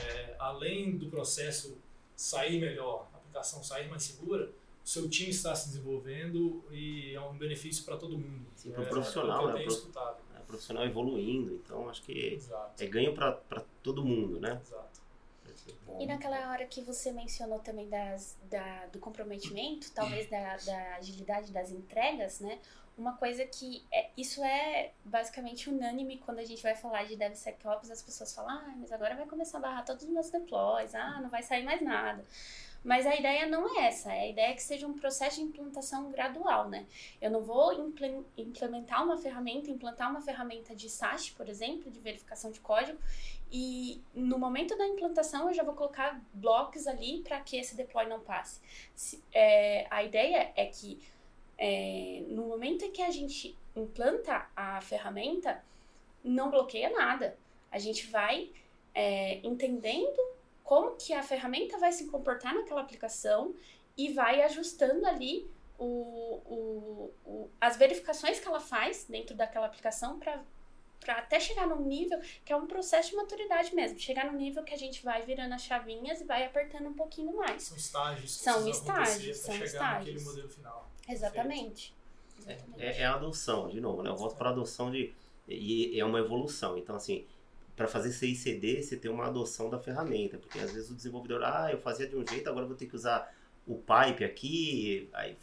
[0.00, 1.76] é, além do processo
[2.16, 4.50] sair melhor, a aplicação sair mais segura,
[4.84, 8.46] o seu time está se desenvolvendo e é um benefício para todo mundo.
[8.56, 10.16] Sim, é, profissional, é o que eu né, tenho pro- escutado.
[10.36, 12.82] É, o profissional evoluindo, então acho que Exato.
[12.82, 14.60] é ganho para todo mundo, né?
[14.62, 15.04] Exato.
[15.86, 20.96] Bom, E naquela hora que você mencionou também das, da, do comprometimento, talvez da, da
[20.96, 22.58] agilidade das entregas, né?
[22.96, 27.90] Uma coisa que é, isso é basicamente unânime quando a gente vai falar de DevSecOps,
[27.90, 31.20] as pessoas falam, ah, mas agora vai começar a barrar todos os meus deploys, ah,
[31.20, 32.24] não vai sair mais nada.
[32.84, 36.10] Mas a ideia não é essa, a ideia é que seja um processo de implantação
[36.10, 36.86] gradual, né?
[37.20, 41.98] Eu não vou imple- implementar uma ferramenta, implantar uma ferramenta de SAST, por exemplo, de
[41.98, 42.98] verificação de código,
[43.50, 48.06] e no momento da implantação eu já vou colocar blocos ali para que esse deploy
[48.06, 48.60] não passe.
[48.94, 51.00] Se- é, a ideia é que
[51.58, 55.62] é, no momento em que a gente implanta a ferramenta,
[56.22, 57.36] não bloqueia nada.
[57.70, 58.50] A gente vai
[58.94, 60.20] é, entendendo
[60.62, 63.54] como que a ferramenta vai se comportar naquela aplicação
[63.96, 70.18] e vai ajustando ali o, o, o- as verificações que ela faz dentro daquela aplicação
[70.18, 70.42] para
[71.08, 73.98] até chegar num nível que é um processo de maturidade mesmo.
[73.98, 77.36] Chegar num nível que a gente vai virando as chavinhas e vai apertando um pouquinho
[77.36, 77.64] mais.
[77.64, 78.36] São estágios.
[78.36, 79.98] São estágios, são chegar estágios.
[80.06, 80.90] naquele modelo final.
[81.08, 81.94] Exatamente.
[82.78, 84.10] É, é a adoção, de novo, né?
[84.10, 85.12] Eu volto para a adoção de.
[85.48, 86.76] E é uma evolução.
[86.78, 87.24] Então, assim,
[87.76, 90.38] para fazer CICD, você tem uma adoção da ferramenta.
[90.38, 92.96] Porque às vezes o desenvolvedor, ah, eu fazia de um jeito, agora vou ter que
[92.96, 93.32] usar
[93.66, 95.08] o pipe aqui.
[95.12, 95.36] Aí,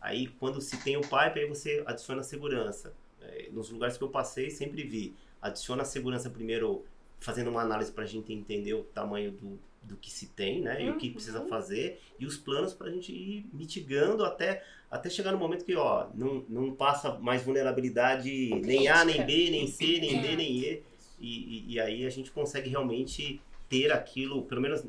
[0.00, 2.92] aí quando se tem o pipe, aí você adiciona a segurança.
[3.20, 5.14] É, nos lugares que eu passei, sempre vi.
[5.40, 6.84] Adiciona a segurança primeiro,
[7.20, 10.82] fazendo uma análise para a gente entender o tamanho do, do que se tem, né?
[10.84, 11.14] E o que Uhum.
[11.14, 12.00] precisa fazer.
[12.18, 16.06] E os planos para a gente ir mitigando até até chegar no momento que, ó,
[16.14, 20.82] não, não passa mais vulnerabilidade nem A, nem B, nem C, nem D, nem E.
[21.18, 24.84] E, e, e aí a gente consegue realmente ter aquilo, pelo menos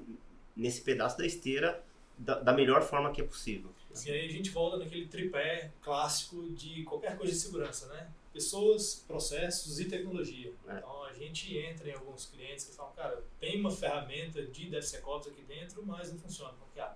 [0.55, 1.83] nesse pedaço da esteira,
[2.17, 3.71] da, da melhor forma que é possível.
[4.05, 8.07] E aí a gente volta naquele tripé clássico de qualquer coisa de segurança, né?
[8.35, 10.51] Pessoas, processos e tecnologia.
[10.67, 10.77] É.
[10.77, 15.29] Então a gente entra em alguns clientes que falam, cara, tem uma ferramenta de DevSecOps
[15.29, 16.51] aqui dentro, mas não funciona.
[16.59, 16.93] Porque, ah,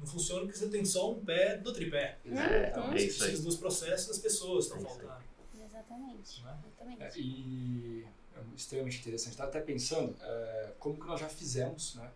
[0.00, 2.18] não funciona porque você tem só um pé do tripé.
[2.26, 3.28] É, Então é você isso aí.
[3.28, 4.98] precisa dos processos das pessoas É estão aí.
[4.98, 5.24] faltando.
[5.64, 6.42] Exatamente.
[6.42, 6.58] Né?
[6.66, 7.02] Exatamente.
[7.02, 8.04] É, e
[8.36, 9.30] é extremamente interessante.
[9.30, 12.10] Estava até pensando é, como que nós já fizemos né,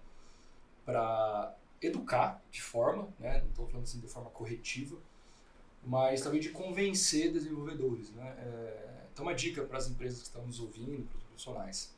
[0.85, 4.97] para educar de forma, né, não estou falando assim de forma corretiva,
[5.85, 8.11] mas também de convencer desenvolvedores.
[8.11, 8.35] Né?
[8.39, 11.95] É, então, uma dica para as empresas que estão nos ouvindo, para os profissionais.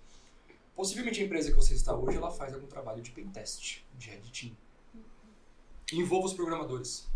[0.75, 4.21] Possivelmente a empresa que você está hoje, ela faz algum trabalho de pentest, de red
[4.31, 4.57] team.
[5.93, 7.07] Envolva os programadores.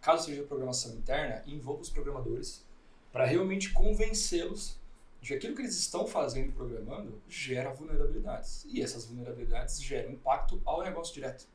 [0.00, 2.64] Caso seja programação interna, envolva os programadores
[3.12, 4.78] para realmente convencê-los
[5.20, 8.64] de que aquilo que eles estão fazendo e programando gera vulnerabilidades.
[8.68, 11.46] E essas vulnerabilidades geram impacto ao negócio direto.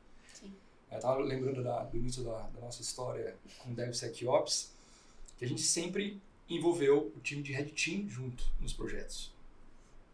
[0.94, 4.70] Eu estava lembrando da- do início da, da nossa história com DevSecOps,
[5.36, 9.32] que a gente sempre envolveu o time de Red Team junto nos projetos.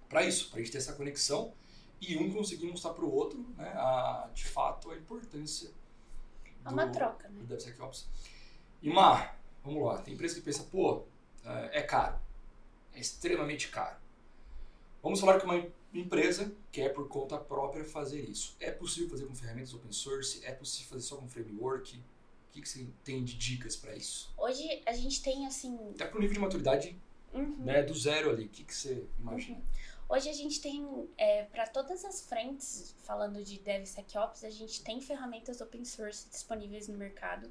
[0.08, 1.52] Para isso, para a gente ter essa conexão
[2.00, 5.70] e um conseguir mostrar para o outro, né, a, de fato, a importância
[6.64, 7.38] É uma do- troca, né?
[7.40, 8.06] do DevSecOps.
[8.82, 11.02] E Mar, vamos lá, tem empresa que pensa, pô,
[11.44, 12.18] é é caro,
[12.94, 13.96] é extremamente caro.
[15.02, 15.62] Vamos falar que uma
[15.98, 18.56] empresa quer por conta própria fazer isso.
[18.60, 20.44] É possível fazer com ferramentas open source?
[20.44, 21.96] É possível fazer só com framework?
[21.98, 24.32] O que, que você tem de dicas para isso?
[24.36, 25.78] Hoje a gente tem assim.
[25.94, 26.96] Até pro nível de maturidade
[27.32, 27.56] uhum.
[27.58, 29.62] né, do zero ali, o que, que você imagina?
[30.08, 30.84] Hoje a gente tem,
[31.52, 36.98] para todas as frentes, falando de DevSecOps, a gente tem ferramentas open source disponíveis no
[36.98, 37.48] mercado.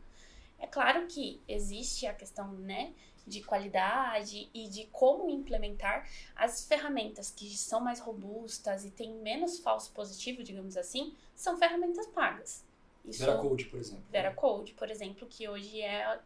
[0.58, 2.94] É claro que existe a questão né,
[3.26, 9.60] de qualidade e de como implementar as ferramentas que são mais robustas e têm menos
[9.60, 12.64] falso positivo, digamos assim, são ferramentas pagas.
[13.06, 14.04] Isso Vera Code, por exemplo.
[14.12, 16.20] Vera Code, por exemplo, que hoje é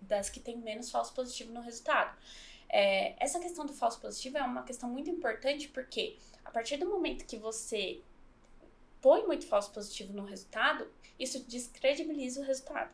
[0.00, 2.16] das que tem menos falso positivo no resultado.
[2.68, 6.88] É, essa questão do falso positivo é uma questão muito importante porque a partir do
[6.88, 8.00] momento que você
[9.00, 12.90] põe muito falso positivo no resultado, isso descredibiliza o resultado.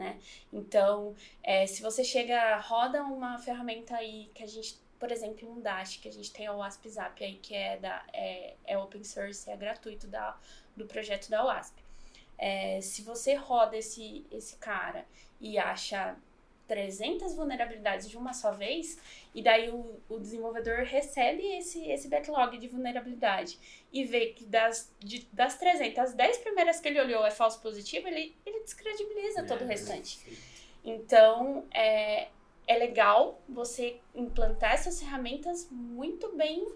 [0.00, 0.18] Né?
[0.50, 5.60] Então, é, se você chega, roda uma ferramenta aí que a gente, por exemplo, um
[5.60, 9.04] Dash, que a gente tem o WASP Zap aí, que é, da, é, é open
[9.04, 10.38] source, é gratuito da,
[10.74, 11.76] do projeto da WASP.
[12.38, 15.04] É, se você roda esse, esse cara
[15.38, 16.16] e acha
[16.70, 18.96] 300 vulnerabilidades de uma só vez,
[19.34, 23.58] e daí o, o desenvolvedor recebe esse, esse backlog de vulnerabilidade
[23.92, 27.60] e vê que das, de, das 300, as 10 primeiras que ele olhou é falso
[27.60, 30.20] positivo, ele, ele descredibiliza todo o restante.
[30.84, 32.28] Então, é,
[32.68, 36.68] é legal você implantar essas ferramentas muito bem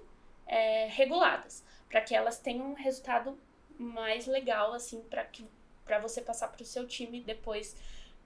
[0.44, 3.38] é, reguladas, para que elas tenham um resultado
[3.78, 5.46] mais legal, assim, para que
[5.84, 7.76] para você passar para o seu time depois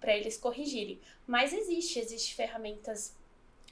[0.00, 1.00] para eles corrigirem.
[1.26, 3.16] Mas existe, existe ferramentas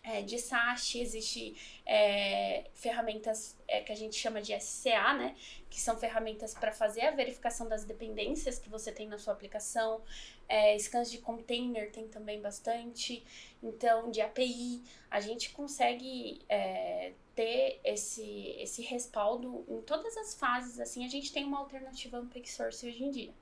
[0.06, 5.34] é, de SAST, existe é, ferramentas é, que a gente chama de SCA, né?
[5.68, 10.00] Que são ferramentas para fazer a verificação das dependências que você tem na sua aplicação.
[10.48, 13.24] É, scans de container tem também bastante.
[13.60, 20.78] Então, de API, a gente consegue é, ter esse, esse respaldo em todas as fases.
[20.78, 23.34] Assim, a gente tem uma alternativa open source hoje em dia.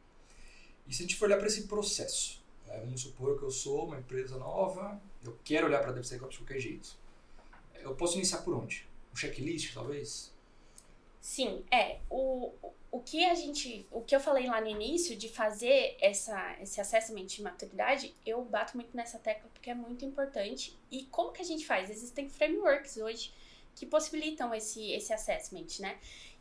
[0.87, 3.87] E se a gente for olhar para esse processo, né, vamos supor que eu sou
[3.87, 6.96] uma empresa nova, eu quero olhar para DevSecOps de qualquer jeito.
[7.74, 8.87] Eu posso iniciar por onde?
[9.12, 10.33] Um checklist, talvez?
[11.20, 12.00] Sim, é.
[12.11, 12.53] O,
[12.90, 13.87] o que a gente.
[13.90, 18.44] O que eu falei lá no início de fazer essa, esse assessment de maturidade, eu
[18.44, 20.79] bato muito nessa tecla porque é muito importante.
[20.90, 21.90] E como que a gente faz?
[21.90, 23.33] Existem frameworks hoje
[23.74, 25.98] que possibilitam esse, esse assessment, né?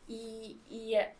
[0.08, 1.12] E, e a,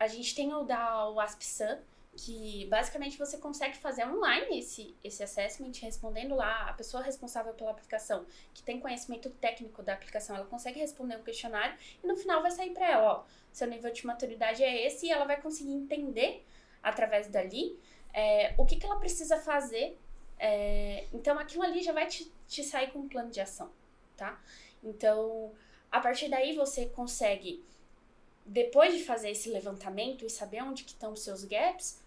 [0.00, 1.78] a gente tem o da WASP-SAM,
[2.16, 7.70] que basicamente você consegue fazer online esse, esse assessment, respondendo lá, a pessoa responsável pela
[7.70, 12.42] aplicação, que tem conhecimento técnico da aplicação, ela consegue responder um questionário e no final
[12.42, 15.72] vai sair para ela, ó, seu nível de maturidade é esse e ela vai conseguir
[15.72, 16.44] entender
[16.82, 17.78] através dali
[18.12, 19.98] é, o que, que ela precisa fazer.
[20.40, 23.70] É, então aquilo ali já vai te, te sair com um plano de ação,
[24.16, 24.40] tá?
[24.82, 25.52] Então,
[25.90, 27.64] a partir daí você consegue
[28.48, 32.00] depois de fazer esse levantamento e saber onde que estão os seus gaps,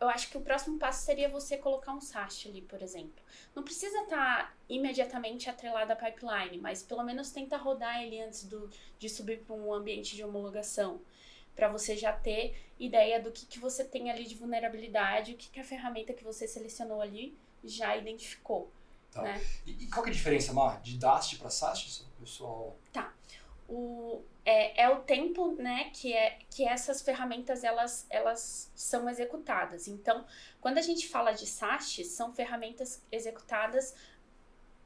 [0.00, 3.22] eu acho que o próximo passo seria você colocar um SAST ali, por exemplo.
[3.54, 8.44] Não precisa estar tá imediatamente atrelado à pipeline, mas pelo menos tenta rodar ele antes
[8.44, 11.00] do, de subir para um ambiente de homologação,
[11.54, 15.48] para você já ter ideia do que, que você tem ali de vulnerabilidade, o que,
[15.50, 18.70] que a ferramenta que você selecionou ali já identificou.
[19.10, 19.22] Tá.
[19.22, 19.42] Né?
[19.66, 22.76] E, e, qual que é a diferença, Mar, de DAST para SAST, pessoal?
[22.92, 23.14] Tá
[23.68, 29.88] o, é, é o tempo né, que, é, que essas ferramentas elas, elas são executadas.
[29.88, 30.24] Então,
[30.60, 33.92] quando a gente fala de SAST, são ferramentas executadas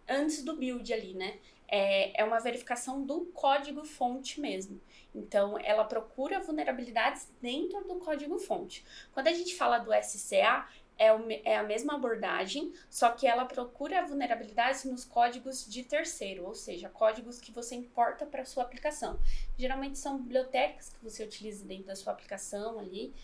[0.09, 1.39] antes do build ali, né?
[1.69, 4.81] É, é uma verificação do código fonte mesmo.
[5.15, 8.85] Então, ela procura vulnerabilidades dentro do código fonte.
[9.13, 10.67] Quando a gente fala do SCA,
[11.01, 16.45] é, o, é a mesma abordagem, só que ela procura vulnerabilidades nos códigos de terceiro,
[16.45, 19.19] ou seja, códigos que você importa para sua aplicação.
[19.57, 23.15] Geralmente são bibliotecas que você utiliza dentro da sua aplicação ali.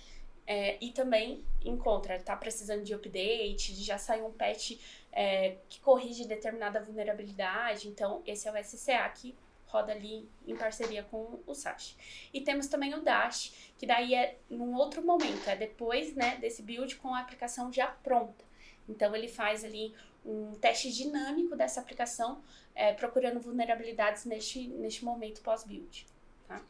[0.48, 4.78] É, e também encontra, está precisando de update, já saiu um patch
[5.10, 7.88] é, que corrige determinada vulnerabilidade.
[7.88, 9.34] Então, esse é o SCA que
[9.76, 11.94] roda ali em parceria com o SASH.
[12.32, 16.62] E temos também o Dash, que daí é num outro momento, é depois né, desse
[16.62, 18.44] build com a aplicação já pronta.
[18.88, 22.42] Então ele faz ali um teste dinâmico dessa aplicação,
[22.74, 26.06] é, procurando vulnerabilidades neste, neste momento pós-build.
[26.48, 26.60] Tá?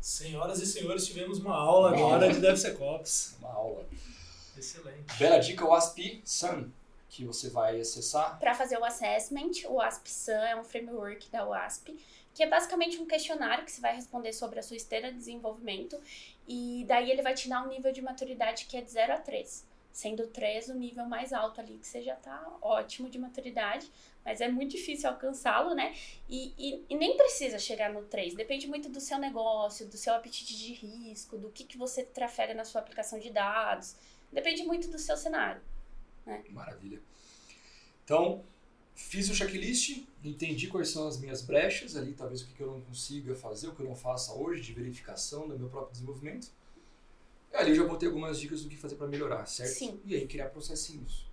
[0.00, 3.36] Senhoras e senhores, tivemos uma aula agora de DevSecOps.
[3.38, 3.86] Uma aula.
[4.56, 5.18] Excelente.
[5.18, 6.70] Bela dica, o ASP Sun
[7.10, 8.38] que você vai acessar?
[8.38, 11.98] Para fazer o assessment, o ASP-SAM é um framework da WASP,
[12.32, 16.00] que é basicamente um questionário que você vai responder sobre a sua esteira de desenvolvimento
[16.46, 19.18] e daí ele vai te dar um nível de maturidade que é de 0 a
[19.18, 19.68] 3.
[19.92, 23.90] Sendo 3 o nível mais alto ali, que você já tá ótimo de maturidade,
[24.24, 25.96] mas é muito difícil alcançá-lo, né?
[26.28, 30.14] E, e, e, nem precisa chegar no 3, depende muito do seu negócio, do seu
[30.14, 33.96] apetite de risco, do que, que você trafega na sua aplicação de dados,
[34.32, 35.60] depende muito do seu cenário.
[36.30, 36.44] Né?
[36.50, 37.00] Maravilha.
[38.04, 38.42] Então,
[38.94, 42.80] fiz o checklist, entendi quais são as minhas brechas ali, talvez o que eu não
[42.82, 46.48] consiga fazer, o que eu não faça hoje de verificação do meu próprio desenvolvimento.
[47.52, 49.72] E ali eu já botei algumas dicas do que fazer para melhorar, certo?
[49.72, 50.00] Sim.
[50.04, 51.28] E aí criar processinhos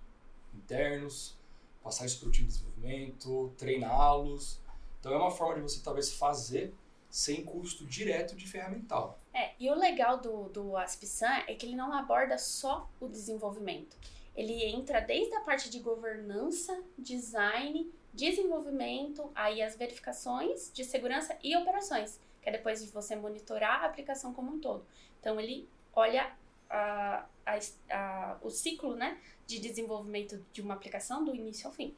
[0.54, 1.36] internos,
[1.82, 4.60] passar isso para o time de desenvolvimento, treiná-los.
[4.98, 6.74] Então é uma forma de você talvez fazer
[7.08, 9.18] sem custo direto de ferramental.
[9.32, 13.96] É, e o legal do, do ASP-SAN é que ele não aborda só o desenvolvimento
[14.38, 21.56] ele entra desde a parte de governança, design, desenvolvimento, aí as verificações de segurança e
[21.56, 24.86] operações, que é depois de você monitorar a aplicação como um todo.
[25.18, 26.32] Então ele olha
[26.70, 27.58] a, a,
[27.90, 31.92] a, o ciclo né, de desenvolvimento de uma aplicação do início ao fim.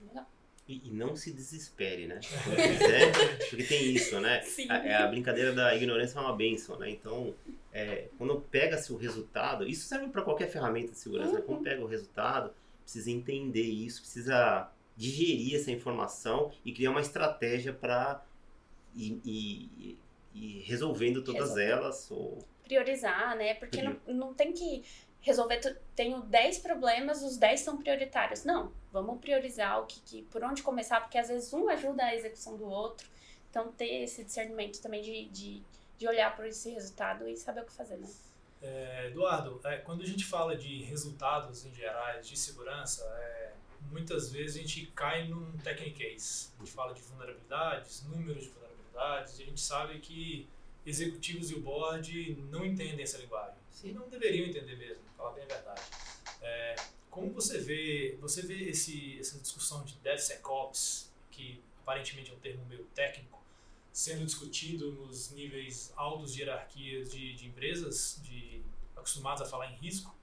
[0.00, 0.26] Legal.
[0.70, 2.20] E, e, não se desespere, né?
[2.20, 3.10] Quiser,
[3.50, 4.40] porque tem isso, né?
[4.68, 6.88] A, é a brincadeira da ignorância é uma benção, né?
[6.88, 7.34] Então,
[7.72, 11.36] é, quando pega-se o resultado, isso serve para qualquer ferramenta de segurança, uhum.
[11.38, 11.42] né?
[11.44, 11.64] Quando uhum.
[11.64, 12.54] pega o resultado,
[12.84, 18.24] precisa entender isso, precisa digerir essa informação e criar uma estratégia para
[18.94, 19.98] ir, ir,
[20.32, 21.64] ir, resolvendo todas Resolver.
[21.64, 22.10] elas.
[22.12, 22.38] Ou...
[22.62, 23.54] Priorizar, né?
[23.54, 24.84] Porque não, não tem que
[25.20, 28.44] resolver, tenho 10 problemas, os 10 são prioritários.
[28.44, 32.14] Não, vamos priorizar o que, que, por onde começar, porque às vezes um ajuda a
[32.14, 33.08] execução do outro.
[33.50, 35.62] Então, ter esse discernimento também de, de,
[35.98, 38.08] de olhar para esse resultado e saber o que fazer, né?
[38.62, 43.52] É, Eduardo, é, quando a gente fala de resultados em gerais de segurança, é,
[43.90, 46.50] muitas vezes a gente cai num technical case.
[46.58, 50.48] A gente fala de vulnerabilidades, números de vulnerabilidades, e a gente sabe que
[50.84, 53.59] executivos e o board não entendem essa linguagem.
[53.82, 55.82] E não deveriam entender mesmo, falar bem a verdade.
[56.42, 56.76] É,
[57.10, 62.64] como você vê, você vê esse, essa discussão de DevSecOps, que aparentemente é um termo
[62.66, 63.40] meio técnico,
[63.92, 68.62] sendo discutido nos níveis altos de hierarquias de, de empresas, de
[68.96, 70.14] acostumados a falar em risco?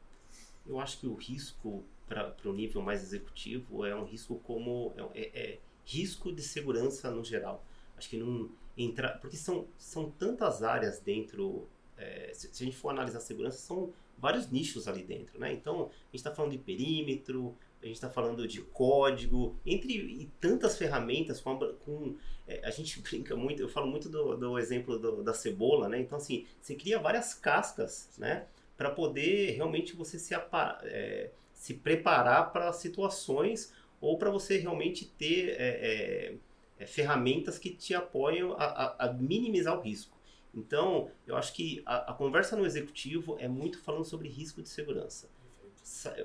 [0.65, 5.21] Eu acho que o risco para o nível mais executivo é um risco como é,
[5.21, 7.63] é, é, risco de segurança no geral.
[7.97, 11.67] Acho que não entra porque são são tantas áreas dentro
[11.97, 15.51] é, se, se, a gente for analisar segurança, são vários nichos ali dentro, né?
[15.53, 20.77] Então, a gente está falando de perímetro, a gente está falando de código, entre tantas
[20.77, 22.15] ferramentas com, a, com
[22.47, 25.99] é, a gente brinca muito, eu falo muito do, do exemplo do, da cebola, né?
[25.99, 28.47] Então, assim, você cria várias cascas, né?
[28.77, 30.35] para poder realmente você se,
[30.83, 36.37] é, se preparar para situações ou para você realmente ter é,
[36.77, 40.15] é, ferramentas que te apoiam a, a, a, minimizar o risco.
[40.53, 44.69] Então, eu acho que a, a, conversa no executivo é muito falando sobre risco de
[44.69, 45.29] segurança.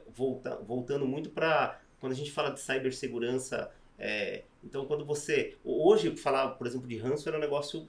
[0.09, 6.17] Volta, voltando muito para quando a gente fala de cibersegurança, é, então quando você hoje
[6.17, 7.89] falar, por exemplo, de ransomware é um negócio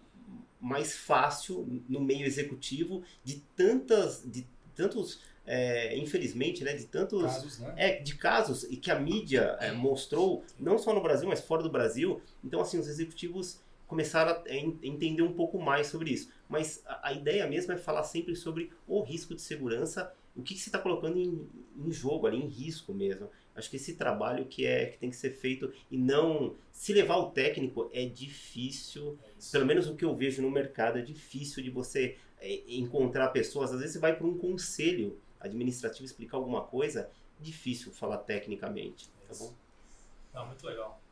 [0.62, 7.60] mais fácil no meio executivo de tantas de tantos é, infelizmente, né, de tantos casos,
[7.60, 7.74] né?
[7.76, 11.62] é, de casos e que a mídia é, mostrou, não só no Brasil, mas fora
[11.62, 12.22] do Brasil.
[12.44, 13.60] Então, assim, os executivos
[13.94, 16.32] começaram a entender um pouco mais sobre isso.
[16.50, 20.56] Mas a, a ideia mesmo é falar sempre sobre o risco de segurança, o que,
[20.56, 23.30] que você está colocando em, em, jogo ali, em risco mesmo.
[23.56, 27.18] Acho que esse trabalho que é que tem que ser feito e não se levar
[27.18, 29.16] o técnico é difícil.
[29.22, 33.28] É pelo menos o que eu vejo no mercado é difícil de você é, encontrar
[33.28, 33.72] pessoas.
[33.72, 39.36] Às vezes você vai para um conselho administrativo explicar alguma coisa, difícil falar tecnicamente, tá
[39.38, 39.54] bom?
[40.34, 41.03] Não, muito legal.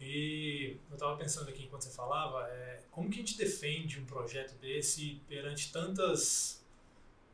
[0.00, 4.04] E eu estava pensando aqui enquanto você falava, é, como que a gente defende um
[4.04, 6.62] projeto desse perante tantas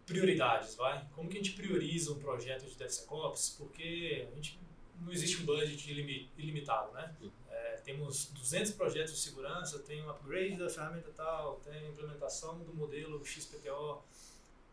[0.06, 1.04] prioridades, vai?
[1.14, 3.56] Como que a gente prioriza um projeto de DevSecOps?
[3.58, 4.60] Porque a gente
[5.00, 5.90] não existe um budget
[6.38, 7.14] ilimitado, né?
[7.50, 12.58] É, temos 200 projetos de segurança, tem um upgrade da ferramenta tal, tem a implementação
[12.60, 14.02] do modelo XPTO,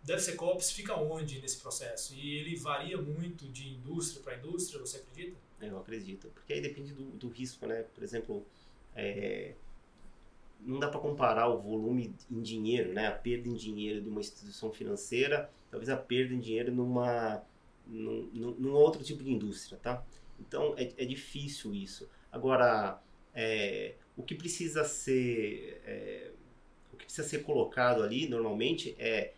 [0.04, 2.16] DevSecOps fica onde nesse processo?
[2.16, 5.38] E ele varia muito de indústria para indústria, você acredita?
[5.62, 7.84] Eu acredito, porque aí depende do, do risco, né?
[7.94, 8.46] Por exemplo,
[8.96, 9.54] é,
[10.62, 13.08] não dá para comparar o volume em dinheiro, né?
[13.08, 17.44] A perda em dinheiro de uma instituição financeira, talvez a perda em dinheiro numa
[17.86, 20.04] num, num outro tipo de indústria, tá?
[20.40, 22.10] Então é, é difícil isso.
[22.32, 23.02] Agora,
[23.34, 26.32] é, o que precisa ser é,
[26.94, 29.34] o que precisa ser colocado ali normalmente é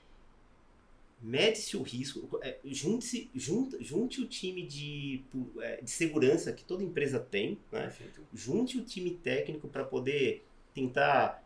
[1.22, 5.22] mede-se o risco, é, junte, junte, junte o time de,
[5.59, 7.93] é, de segurança que toda empresa tem, né?
[8.34, 10.43] junte o time técnico para poder
[10.74, 11.43] tentar.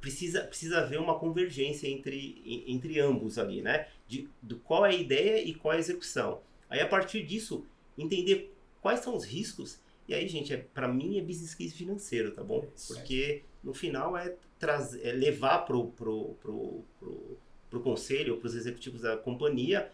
[0.00, 3.88] Precisa, precisa haver uma convergência entre, entre ambos ali, né?
[4.06, 6.40] De, do qual é a ideia e qual é a execução.
[6.70, 7.66] Aí, a partir disso,
[7.96, 9.80] entender quais são os riscos.
[10.06, 12.64] E aí, gente, é, para mim é business case financeiro, tá bom?
[12.86, 17.38] Porque no final é, trazer, é levar pro, pro, pro, pro
[17.68, 19.90] para o conselho ou para os executivos da companhia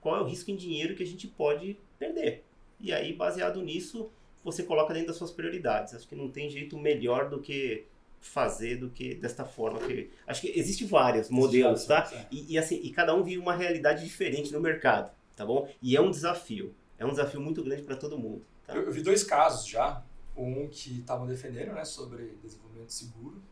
[0.00, 2.44] qual é o risco em dinheiro que a gente pode perder.
[2.78, 4.10] E aí, baseado nisso,
[4.44, 5.94] você coloca dentro das suas prioridades.
[5.94, 7.86] Acho que não tem jeito melhor do que
[8.24, 12.10] fazer do que desta forma que acho que existe vários modelos, tá?
[12.30, 15.68] E, e, assim, e cada um vive uma realidade diferente no mercado, tá bom?
[15.82, 18.42] E é um desafio, é um desafio muito grande para todo mundo.
[18.66, 18.74] Tá?
[18.74, 20.02] Eu, eu, vi dois casos já,
[20.34, 23.42] um que estavam defendendo, né, sobre desenvolvimento seguro,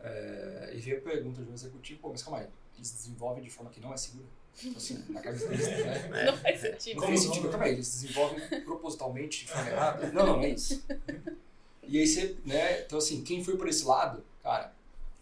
[0.00, 2.46] é, e veio a pergunta de um executivo, pô, mas calma aí,
[2.76, 4.26] eles desenvolvem de forma que não é segura.
[4.62, 6.24] Então, assim, na cabeça deles, né?
[6.30, 7.00] Não faz sentido.
[7.00, 7.48] Não faz sentido.
[7.48, 10.12] Calma aí, eles desenvolvem propositalmente de forma errada.
[10.12, 10.84] Não, não, não é isso.
[11.86, 12.80] E aí você, né?
[12.80, 14.72] Então, assim, quem foi por esse lado, cara,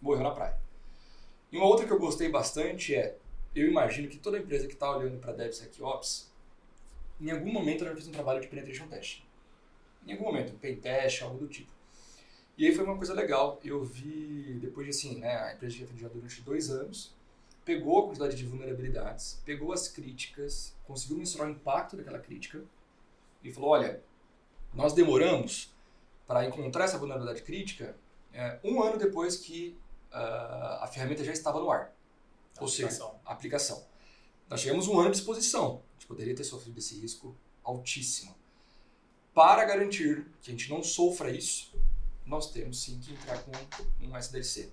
[0.00, 0.56] morreu na praia.
[1.50, 3.16] E uma outra que eu gostei bastante é,
[3.54, 6.30] eu imagino que toda empresa que está olhando para DevSecOps,
[7.20, 9.22] em algum momento ela fez um trabalho de penetration test.
[10.06, 11.70] Em algum momento, um pen test, algo do tipo.
[12.56, 13.60] E aí foi uma coisa legal.
[13.64, 17.14] Eu vi, depois de assim, né, a empresa já durante dois anos,
[17.64, 22.64] pegou a quantidade de vulnerabilidades, pegou as críticas, conseguiu mensurar o impacto daquela crítica
[23.42, 24.02] e falou: olha,
[24.74, 25.72] nós demoramos
[26.26, 27.96] para encontrar essa vulnerabilidade crítica
[28.32, 29.76] é, um ano depois que
[30.10, 31.94] uh, a ferramenta já estava no ar.
[32.56, 33.08] A Ou aplicação.
[33.08, 33.86] seja, a aplicação.
[34.48, 35.82] Nós tivemos um ano de exposição.
[35.90, 38.34] A gente poderia ter sofrido esse risco altíssimo.
[39.34, 41.74] Para garantir que a gente não sofra isso,
[42.26, 43.52] nós temos sim que entrar com
[44.06, 44.70] um SDLC.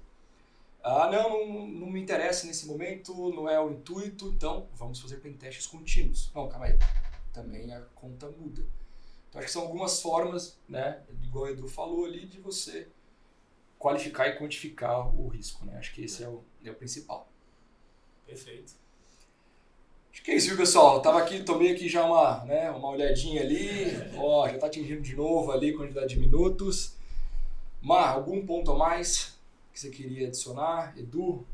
[0.82, 5.18] Ah, não, não, não, me interessa nesse momento, não é o intuito, então vamos fazer
[5.18, 6.32] pentestes contínuos.
[6.34, 6.80] Não, calma aí.
[7.34, 8.66] Também a conta muda.
[9.30, 12.88] Então, acho que são algumas formas, né, igual o Edu falou ali, de você
[13.78, 15.66] qualificar e quantificar o risco.
[15.66, 15.78] Né?
[15.78, 17.30] Acho que esse é o, é o principal.
[18.26, 18.74] Perfeito.
[20.12, 20.96] Acho que é isso, viu, pessoal?
[20.96, 23.86] Eu tava aqui, tomei aqui já uma, né, uma olhadinha ali.
[24.18, 26.96] Ó, já está atingindo de novo ali a quantidade de minutos.
[27.82, 29.39] Mar, algum ponto a mais?
[29.80, 30.98] Que você queria adicionar?
[30.98, 31.48] Edu?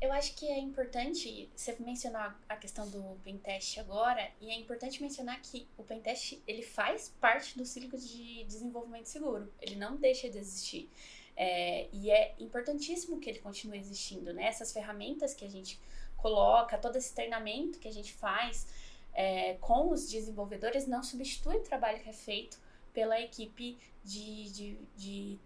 [0.00, 5.02] Eu acho que é importante, você mencionou a questão do pentest agora, e é importante
[5.02, 10.28] mencionar que o pentest ele faz parte do ciclo de desenvolvimento seguro, ele não deixa
[10.28, 10.88] de existir.
[11.36, 14.44] É, e é importantíssimo que ele continue existindo, né?
[14.46, 15.78] Essas ferramentas que a gente
[16.16, 18.66] coloca, todo esse treinamento que a gente faz
[19.12, 22.58] é, com os desenvolvedores não substitui o trabalho que é feito
[22.92, 25.38] pela equipe de, de, de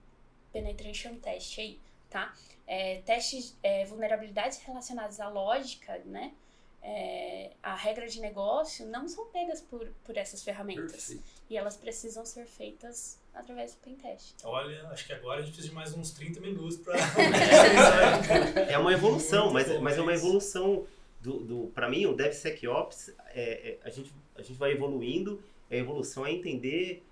[0.53, 1.79] penetration test aí,
[2.09, 2.35] tá?
[2.67, 6.33] É, testes, é, vulnerabilidades relacionadas à lógica, né?
[6.83, 10.93] é, a regra de negócio não são pegas por, por essas ferramentas.
[10.93, 11.23] Perfeito.
[11.49, 14.35] E elas precisam ser feitas através do pentest.
[14.45, 16.97] Olha, acho que agora a gente precisa de mais uns 30 minutos para.
[18.69, 20.87] É uma evolução, mas, bom, mas é uma evolução
[21.21, 25.77] do, do para mim o DevSecOps é, é, a gente a gente vai evoluindo, a
[25.77, 27.03] evolução é entender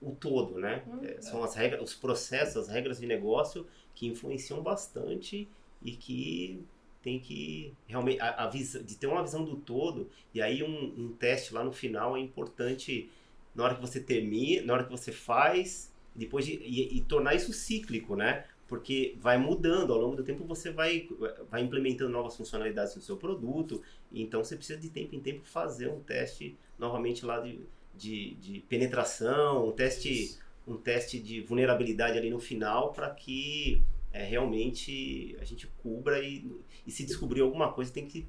[0.00, 0.82] o todo, né?
[0.86, 1.04] Uhum.
[1.04, 5.48] É, são as regras, os processos, as regras de negócio que influenciam bastante
[5.82, 6.64] e que
[7.02, 10.94] tem que realmente a, a visão, de ter uma visão do todo e aí um,
[10.98, 13.10] um teste lá no final é importante
[13.54, 17.34] na hora que você termina, na hora que você faz, depois de, e, e tornar
[17.34, 18.44] isso cíclico, né?
[18.68, 21.08] Porque vai mudando, ao longo do tempo você vai,
[21.50, 23.82] vai implementando novas funcionalidades no seu produto,
[24.12, 27.58] então você precisa de tempo em tempo fazer um teste novamente lá de,
[27.94, 33.82] de, de penetração, um teste, um teste de vulnerabilidade ali no final para que
[34.12, 36.50] é, realmente a gente cubra e,
[36.86, 38.26] e se descobrir alguma coisa tem que,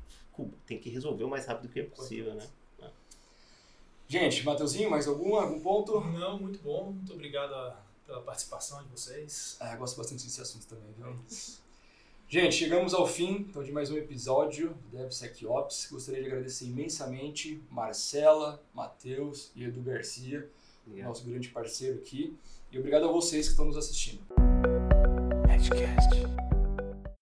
[0.65, 2.47] tem que resolver o mais rápido que é possível, né?
[4.07, 6.01] Gente, Mateuzinho, mais algum, algum ponto?
[6.01, 6.91] Não, muito bom.
[6.91, 9.55] Muito obrigado a- pela participação de vocês.
[9.57, 11.15] Ah, eu gosto bastante desse assunto também, viu?
[12.31, 15.89] Gente, chegamos ao fim então, de mais um episódio do DevSecOps.
[15.91, 20.49] Gostaria de agradecer imensamente Marcela, Matheus e Edu Garcia,
[20.87, 22.33] nosso grande parceiro aqui.
[22.71, 24.21] E obrigado a vocês que estão nos assistindo.
[25.53, 26.50] Edcast.